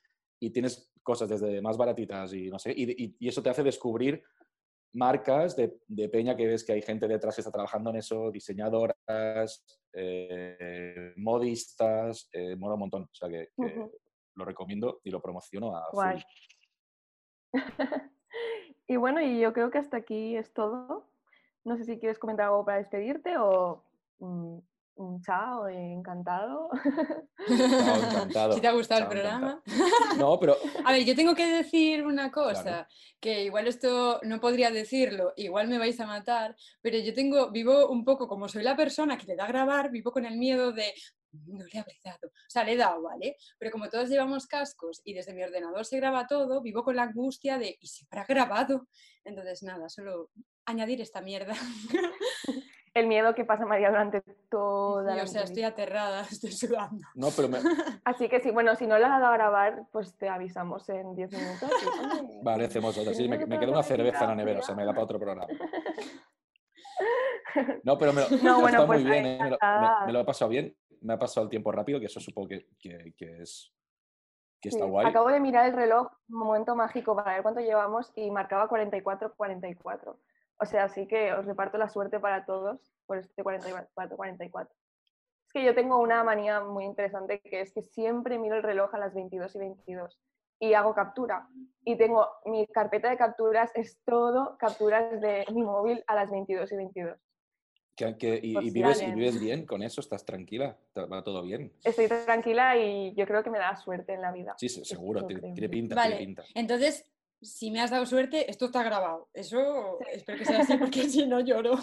y 0.45 0.49
tienes 0.51 0.91
cosas 1.01 1.29
desde 1.29 1.61
más 1.61 1.77
baratitas 1.77 2.33
y 2.33 2.49
no 2.49 2.59
sé, 2.59 2.73
y, 2.75 3.15
y, 3.19 3.27
eso 3.27 3.41
te 3.41 3.49
hace 3.49 3.63
descubrir 3.63 4.23
marcas 4.93 5.55
de, 5.55 5.79
de, 5.87 6.09
peña 6.09 6.35
que 6.35 6.47
ves 6.47 6.63
que 6.63 6.73
hay 6.73 6.81
gente 6.81 7.07
detrás 7.07 7.35
que 7.35 7.41
está 7.41 7.51
trabajando 7.51 7.89
en 7.89 7.95
eso, 7.95 8.29
diseñadoras, 8.29 9.63
eh, 9.93 11.13
modistas, 11.17 12.29
eh, 12.33 12.55
mola 12.55 12.73
un 12.73 12.79
montón. 12.81 13.03
O 13.03 13.13
sea 13.13 13.29
que, 13.29 13.49
lo 14.35 14.45
recomiendo 14.45 14.99
y 15.03 15.11
lo 15.11 15.21
promociono 15.21 15.75
a 15.75 15.85
full. 15.91 16.21
y 18.87 18.95
bueno, 18.97 19.21
y 19.21 19.39
yo 19.39 19.53
creo 19.53 19.71
que 19.71 19.77
hasta 19.77 19.97
aquí 19.97 20.35
es 20.35 20.53
todo. 20.53 21.07
No 21.63 21.77
sé 21.77 21.85
si 21.85 21.99
quieres 21.99 22.19
comentar 22.19 22.47
algo 22.47 22.65
para 22.65 22.79
despedirte 22.79 23.37
o 23.37 23.85
mm, 24.19 24.57
chao, 25.25 25.67
encantado. 25.67 26.69
encantado. 27.47 28.53
Si 28.53 28.61
te 28.61 28.67
ha 28.67 28.71
gustado 28.71 29.01
el 29.01 29.07
programa. 29.07 29.61
No, 30.17 30.39
pero... 30.39 30.55
A 30.85 30.91
ver, 30.91 31.03
yo 31.03 31.15
tengo 31.15 31.35
que 31.35 31.47
decir 31.47 32.05
una 32.05 32.31
cosa, 32.31 32.87
que 33.19 33.43
igual 33.43 33.67
esto 33.67 34.19
no 34.23 34.39
podría 34.39 34.71
decirlo, 34.71 35.33
igual 35.35 35.67
me 35.67 35.77
vais 35.77 35.99
a 35.99 36.05
matar, 36.05 36.55
pero 36.81 36.97
yo 36.97 37.13
tengo, 37.13 37.51
vivo 37.51 37.87
un 37.89 38.03
poco 38.03 38.27
como 38.27 38.47
soy 38.47 38.63
la 38.63 38.75
persona 38.75 39.17
que 39.17 39.27
le 39.27 39.35
da 39.35 39.45
a 39.45 39.47
grabar, 39.47 39.91
vivo 39.91 40.11
con 40.11 40.25
el 40.25 40.37
miedo 40.37 40.71
de 40.71 40.93
no 41.33 41.65
le 41.65 41.79
habré 41.79 41.99
dado. 42.03 42.27
O 42.27 42.49
sea, 42.49 42.63
le 42.63 42.73
he 42.73 42.77
dado, 42.77 43.01
¿vale? 43.01 43.37
Pero 43.57 43.71
como 43.71 43.89
todos 43.89 44.09
llevamos 44.09 44.45
cascos 44.45 45.01
y 45.03 45.13
desde 45.13 45.33
mi 45.33 45.43
ordenador 45.43 45.85
se 45.85 45.97
graba 45.97 46.27
todo, 46.27 46.61
vivo 46.61 46.83
con 46.83 46.95
la 46.95 47.03
angustia 47.03 47.57
de 47.57 47.77
¿y 47.81 47.87
si 47.87 48.05
habrá 48.05 48.25
grabado? 48.25 48.87
Entonces, 49.23 49.63
nada, 49.63 49.89
solo 49.89 50.29
añadir 50.65 51.01
esta 51.01 51.21
mierda. 51.21 51.55
El 52.93 53.07
miedo 53.07 53.33
que 53.33 53.45
pasa 53.45 53.65
María 53.65 53.89
durante 53.89 54.21
toda 54.49 55.15
la 55.15 55.23
O 55.23 55.27
sea, 55.27 55.43
estoy 55.43 55.63
aterrada, 55.63 56.21
estoy 56.31 56.51
sudando. 56.51 57.05
No, 57.15 57.29
pero 57.35 57.49
Así 58.05 58.29
que 58.29 58.39
sí, 58.39 58.51
bueno, 58.51 58.75
si 58.75 58.87
no 58.87 58.97
la 58.97 59.07
ha 59.07 59.19
dado 59.19 59.33
a 59.33 59.37
grabar, 59.37 59.83
pues 59.91 60.15
te 60.17 60.29
avisamos 60.29 60.87
en 60.89 61.15
10 61.15 61.31
minutos. 61.31 61.69
vale, 62.43 62.65
hacemos 62.65 62.97
otra. 62.97 63.13
Sí, 63.13 63.27
me, 63.27 63.45
me 63.45 63.59
queda 63.59 63.71
una 63.71 63.83
cerveza 63.83 64.23
en 64.23 64.29
la 64.29 64.35
nevera, 64.35 64.59
o 64.59 64.63
sea, 64.63 64.75
me 64.75 64.85
da 64.85 64.91
para 64.91 65.03
otro 65.03 65.19
programa. 65.19 65.47
No, 67.83 67.97
pero 67.97 68.13
me 68.13 68.21
lo, 68.21 68.29
no, 68.41 68.61
bueno, 68.61 68.87
pues 68.87 69.01
muy 69.03 69.11
bien, 69.11 69.25
¿eh? 69.25 69.39
me, 70.07 70.11
lo, 70.11 70.19
he 70.21 70.25
pasado 70.25 70.49
bien, 70.49 70.75
me 71.01 71.13
ha 71.13 71.19
pasado 71.19 71.43
el 71.43 71.51
tiempo 71.51 71.71
rápido, 71.71 71.99
que 71.99 72.07
eso 72.07 72.19
supongo 72.19 72.47
que, 72.47 72.67
que, 72.79 73.13
que 73.15 73.43
es 73.43 73.71
que 74.59 74.69
está 74.69 74.85
guay. 74.85 75.05
Acabo 75.05 75.29
de 75.29 75.39
mirar 75.39 75.67
el 75.67 75.75
reloj, 75.75 76.07
un 76.29 76.39
momento 76.39 76.75
mágico 76.75 77.15
para 77.15 77.33
ver 77.33 77.43
cuánto 77.43 77.59
llevamos 77.59 78.11
y 78.15 78.31
marcaba 78.31 78.67
44-44. 78.69 80.15
O 80.59 80.65
sea, 80.65 80.85
así 80.85 81.07
que 81.07 81.33
os 81.33 81.45
reparto 81.45 81.77
la 81.77 81.89
suerte 81.89 82.19
para 82.19 82.45
todos 82.45 82.79
por 83.05 83.17
este 83.17 83.43
44, 83.43 84.15
44. 84.15 84.75
Es 85.47 85.53
que 85.53 85.63
yo 85.63 85.75
tengo 85.75 85.99
una 85.99 86.23
manía 86.23 86.61
muy 86.61 86.85
interesante 86.85 87.39
que 87.41 87.61
es 87.61 87.73
que 87.73 87.81
siempre 87.81 88.39
miro 88.39 88.55
el 88.55 88.63
reloj 88.63 88.93
a 88.93 88.97
las 88.97 89.13
22 89.13 89.55
y 89.55 89.59
22 89.59 90.19
y 90.59 90.73
hago 90.73 90.93
captura. 90.93 91.47
Y 91.83 91.97
tengo 91.97 92.27
mi 92.45 92.65
carpeta 92.67 93.09
de 93.09 93.17
capturas, 93.17 93.71
es 93.75 93.99
todo 94.05 94.57
capturas 94.57 95.19
de 95.19 95.45
mi 95.53 95.61
móvil 95.61 96.03
a 96.07 96.15
las 96.15 96.31
22 96.31 96.71
y 96.71 96.75
22. 96.77 97.19
y, 98.41 98.71
vives, 98.71 99.39
bien 99.39 99.65
con 99.65 99.83
eso? 99.83 99.99
¿Estás 99.99 100.23
tranquila? 100.23 100.77
¿Va 100.95 101.21
todo 101.21 101.41
bien? 101.41 101.73
Estoy 101.83 102.07
tranquila 102.07 102.77
y 102.77 103.13
yo 103.13 103.27
creo 103.27 103.43
que 103.43 103.49
me 103.49 103.59
da 103.59 103.75
suerte 103.75 104.13
en 104.13 104.21
la 104.21 104.31
vida. 104.31 104.55
Sí, 104.57 104.69
seguro, 104.69 105.27
tiene, 105.27 105.41
pinta, 105.69 106.01
tiene 106.01 106.17
pinta. 106.17 106.43
Entonces, 106.55 107.05
si 107.43 107.69
me 107.71 107.81
has 107.81 107.91
dado 107.91 108.05
suerte, 108.05 108.49
esto 108.49 108.65
está 108.65 108.83
grabado. 108.83 109.29
Eso 109.33 109.99
espero 110.11 110.37
que 110.39 110.45
sea 110.45 110.59
así 110.61 110.77
porque 110.77 111.03
si 111.09 111.25
no 111.27 111.39
lloro. 111.41 111.73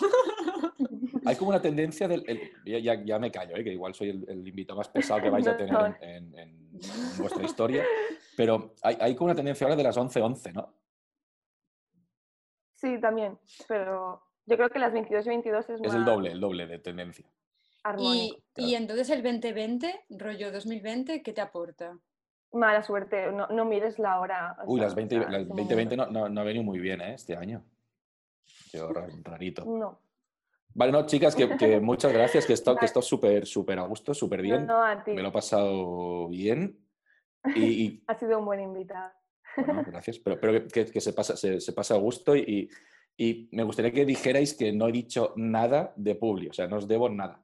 hay 1.25 1.37
como 1.37 1.51
una 1.51 1.61
tendencia 1.63 2.09
del... 2.09 2.25
el- 2.27 3.05
ya, 3.05 3.19
me 3.19 3.31
callo, 3.31 3.57
¿eh? 3.57 3.65
que 3.65 3.73
igual 3.73 3.95
soy 3.95 4.11
el, 4.11 4.25
el 4.29 4.47
invitado 4.49 4.79
más 4.79 4.89
pesado 4.89 5.21
que 5.23 5.31
vais 5.31 5.47
a 5.47 5.57
tener 5.57 5.97
en, 6.01 6.35
en- 6.39 6.59
en 6.81 7.19
vuestra 7.19 7.45
historia, 7.45 7.85
pero 8.37 8.75
hay, 8.83 8.97
hay 9.01 9.15
como 9.15 9.27
una 9.27 9.35
tendencia 9.37 9.67
ahora 9.67 9.77
de 9.77 9.83
las 9.83 9.97
11-11, 9.97 10.53
¿no? 10.55 10.75
Sí, 12.75 12.99
también, 13.01 13.39
pero 13.69 14.23
yo 14.47 14.57
creo 14.57 14.71
que 14.71 14.79
las 14.79 14.93
22 14.93 15.27
y 15.27 15.29
22 15.29 15.65
es, 15.69 15.71
Es 15.77 15.81
más 15.83 15.95
el 15.95 16.05
doble, 16.05 16.33
el 16.33 16.41
doble 16.41 16.67
de 16.67 16.79
tendencia. 16.79 17.27
Y, 17.99 18.35
y 18.57 18.75
entonces 18.75 19.09
el 19.11 19.23
2020, 19.23 20.05
rollo 20.11 20.53
2020, 20.53 21.23
¿qué 21.23 21.33
te 21.33 21.41
aporta? 21.41 21.99
Mala 22.53 22.83
suerte, 22.83 23.31
no, 23.31 23.47
no 23.49 23.65
mires 23.65 23.99
la 23.99 24.19
hora. 24.21 24.57
Uy, 24.67 24.79
sea, 24.81 24.87
las 24.89 24.95
20, 24.97 25.17
o 25.19 25.21
sea, 25.23 25.31
las 25.31 25.41
ese 25.43 25.49
2020 25.49 25.97
momento. 25.97 26.13
no, 26.13 26.21
no, 26.21 26.29
no 26.29 26.41
ha 26.41 26.45
venido 26.45 26.65
muy 26.65 26.79
bien 26.81 27.01
¿eh? 27.01 27.15
este 27.15 27.37
año. 27.37 27.63
Yo, 28.73 28.93
ra- 28.93 29.07
rarito. 29.25 29.65
No, 29.65 30.01
Vale, 30.75 30.93
no, 30.93 31.05
chicas, 31.07 31.35
que, 31.35 31.57
que 31.57 31.81
muchas 31.81 32.13
gracias, 32.13 32.47
que 32.47 32.53
he 32.53 32.55
estado 32.55 32.77
que 32.77 32.81
he 32.81 32.83
Vale. 32.83 32.87
estado 32.87 33.03
súper, 33.03 33.47
súper 33.47 33.79
a 33.79 33.83
gusto, 33.83 34.15
súper 34.15 34.43
bien. 34.43 34.67
no, 34.67 34.83
a 34.83 35.03
ti. 35.03 35.13
Me 35.13 35.23
lo 35.23 35.29
he 35.29 35.33
pasado 35.33 36.29
bien. 36.29 36.79
Y, 37.55 37.85
y, 37.85 38.05
Has 38.09 38.19
sido 38.19 38.39
un 38.41 38.45
buen 38.45 38.61
invitado. 38.61 39.13
bueno, 39.57 39.85
gracias. 39.87 40.19
Pero, 40.19 40.41
pero 40.41 40.53
que, 40.53 40.67
que- 40.69 40.93
que 40.93 41.01
se, 41.01 41.13
pasa, 41.13 41.37
se, 41.37 41.61
se 41.61 41.73
pasa 41.73 41.95
a 41.95 41.99
gusto 41.99 42.35
y, 42.37 42.69
y 43.17 43.49
me 43.53 43.63
gustaría 43.63 43.93
que 43.93 44.05
dijerais 44.05 44.55
que 44.55 44.73
no 44.73 44.89
he 44.89 44.93
dicho 44.93 45.33
nada 45.37 45.93
de 45.97 46.15
Publi, 46.17 46.49
o 46.49 46.53
sea, 46.53 46.67
no 46.67 46.77
os 46.79 46.89
debo 46.89 47.09
nada. 47.09 47.43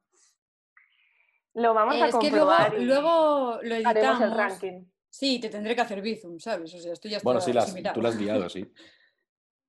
Lo 1.54 1.72
vamos 1.74 1.94
a 1.96 2.08
es 2.08 2.16
que 2.16 2.30
luego, 2.30 2.46
comprobar 2.46 2.78
y 2.78 2.84
luego 2.84 3.58
lo 3.62 3.74
haremos 3.74 3.86
editamos. 4.20 4.20
el 4.22 4.34
ranking. 4.36 4.84
Sí, 5.18 5.38
te 5.40 5.48
tendré 5.48 5.74
que 5.74 5.80
hacer 5.80 6.02
bizum, 6.02 6.38
¿sabes? 6.38 6.74
O 6.74 6.78
sea, 6.78 6.92
esto 6.92 7.08
ya 7.08 7.16
está 7.16 7.24
Bueno, 7.24 7.40
sí, 7.40 7.50
las, 7.50 7.74
tú 7.94 8.02
las 8.02 8.12
has 8.14 8.20
guiado, 8.20 8.50
sí. 8.50 8.70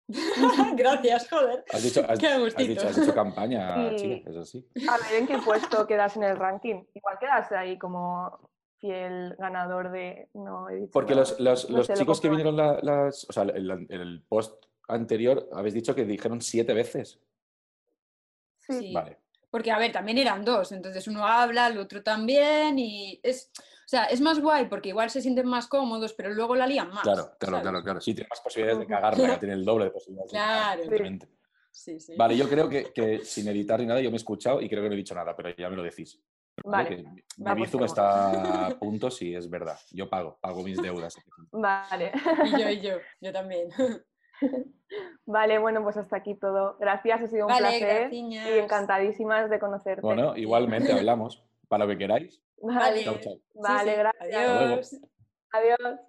Gracias, 0.76 1.30
joder. 1.30 1.64
Has 1.72 1.84
dicho, 1.84 2.02
has, 2.06 2.20
Qué 2.20 2.28
has 2.28 2.58
dicho, 2.58 2.86
has 2.86 2.98
hecho 2.98 3.14
campaña, 3.16 3.94
Y- 3.94 3.96
chica, 3.96 4.30
es 4.30 4.36
así. 4.36 4.68
A 4.90 4.98
ver 4.98 5.22
en 5.22 5.28
qué 5.28 5.38
puesto 5.38 5.88
quedas 5.88 6.18
en 6.18 6.24
el 6.24 6.36
ranking. 6.36 6.84
Igual 6.94 7.18
quedas 7.18 7.50
ahí 7.54 7.78
como 7.78 8.52
fiel 8.80 9.38
ganador 9.40 9.90
de. 9.90 10.28
No 10.34 10.70
he 10.70 10.76
dicho 10.76 10.92
Porque 10.92 11.16
nada. 11.16 11.22
los, 11.30 11.40
los- 11.40 11.70
No 11.70 11.78
los 11.78 11.90
lo 11.90 11.96
chicos 11.96 12.20
que 12.20 12.30
vinieron 12.30 12.58
la- 12.58 12.80
las, 12.82 13.26
o 13.30 13.32
sea, 13.32 13.44
el, 13.44 13.88
el 13.90 14.24
post 14.28 14.66
anterior, 14.90 15.48
habéis 15.54 15.76
dicho 15.76 15.96
que 15.96 16.04
dijeron 16.04 16.42
siete 16.42 16.74
veces. 16.74 17.22
Sí, 18.60 18.74
Sí. 18.80 18.94
Vale. 18.94 19.18
Porque, 19.50 19.72
a 19.72 19.78
ver, 19.80 19.94
también 19.94 20.18
eran 20.18 20.44
dos, 20.44 20.74
entonces 20.74 21.08
uno 21.08 21.26
habla, 21.26 21.68
el 21.68 21.78
otro 21.78 22.04
también, 22.04 22.78
y 22.78 23.18
es, 23.24 23.50
o 23.88 23.89
sea, 23.89 24.04
es 24.06 24.19
más 24.19 24.41
guay 24.41 24.65
porque 24.65 24.89
igual 24.89 25.10
se 25.10 25.21
sienten 25.21 25.47
más 25.47 25.65
cómodos, 25.67 26.12
pero 26.13 26.30
luego 26.34 26.58
la 26.58 26.67
lían 26.67 26.89
más. 26.89 27.04
Claro, 27.04 27.32
claro, 27.39 27.56
¿sabes? 27.58 27.62
claro, 27.62 27.84
claro. 27.84 28.02
Sí, 28.02 28.13
tiene 28.13 28.28
más 28.30 28.41
posibilidades 28.41 28.80
de 28.80 28.86
cagarla, 28.93 29.28
ya 29.30 29.39
tiene 29.39 29.54
el 29.54 29.63
doble 29.63 29.86
de 29.86 29.91
posibilidades. 29.91 30.32
de 30.34 30.38
cagarla, 30.38 30.63
Claro. 30.65 30.82
Sí. 30.84 30.88
evidentemente. 30.89 31.38
Sí, 31.71 32.00
sí. 32.02 32.13
Vale, 32.17 32.36
yo 32.36 32.50
creo 32.50 32.67
que, 32.67 32.91
que 32.91 33.19
sin 33.23 33.47
editar 33.47 33.80
ni 33.80 33.86
nada 33.86 34.02
yo 34.02 34.10
me 34.10 34.15
he 34.15 34.17
escuchado 34.17 34.62
y 34.62 34.67
creo 34.67 34.84
que 34.84 34.89
no 34.89 34.93
he 34.95 34.97
dicho 34.97 35.15
nada, 35.15 35.34
pero 35.38 35.56
ya 35.56 35.69
me 35.69 35.78
lo 35.78 35.84
decís. 35.84 36.19
¿vale? 36.65 37.06
Mi 37.38 37.54
Bizum 37.54 37.84
está 37.86 38.65
a 38.67 38.69
punto, 38.80 39.10
sí, 39.10 39.34
es 39.34 39.50
verdad. 39.50 39.80
Yo 39.91 40.10
pago, 40.10 40.38
pago 40.41 40.63
mis 40.63 40.82
deudas. 40.82 41.15
Vale. 41.52 42.12
Y 42.45 42.62
yo, 42.62 42.69
y 42.69 42.82
yo, 42.82 42.91
yo 43.21 43.32
también. 43.32 43.69
Vale, 45.26 45.60
bueno, 45.60 45.84
pues 45.84 45.97
hasta 45.97 46.17
aquí 46.17 46.36
todo. 46.36 46.78
Gracias, 46.80 47.21
ha 47.21 47.28
sido 47.28 47.45
un 47.45 47.54
Vale, 47.54 47.67
placer. 47.67 48.00
graciñas. 48.02 48.50
Y 48.50 48.60
encantadísimas 48.60 49.50
de 49.50 49.60
conocerte. 49.60 50.02
Bueno, 50.02 50.36
igualmente 50.36 50.91
hablamos. 50.91 51.43
Para 51.67 51.86
lo 51.86 51.91
que 51.91 51.97
queráis. 51.97 52.41
Vale, 52.62 53.04
Chao, 53.04 53.20
chao. 53.20 53.34
Sí, 53.34 53.41
vale 53.56 53.91
sí. 53.91 53.98
gracias. 53.98 55.02
Adiós. 55.52 56.00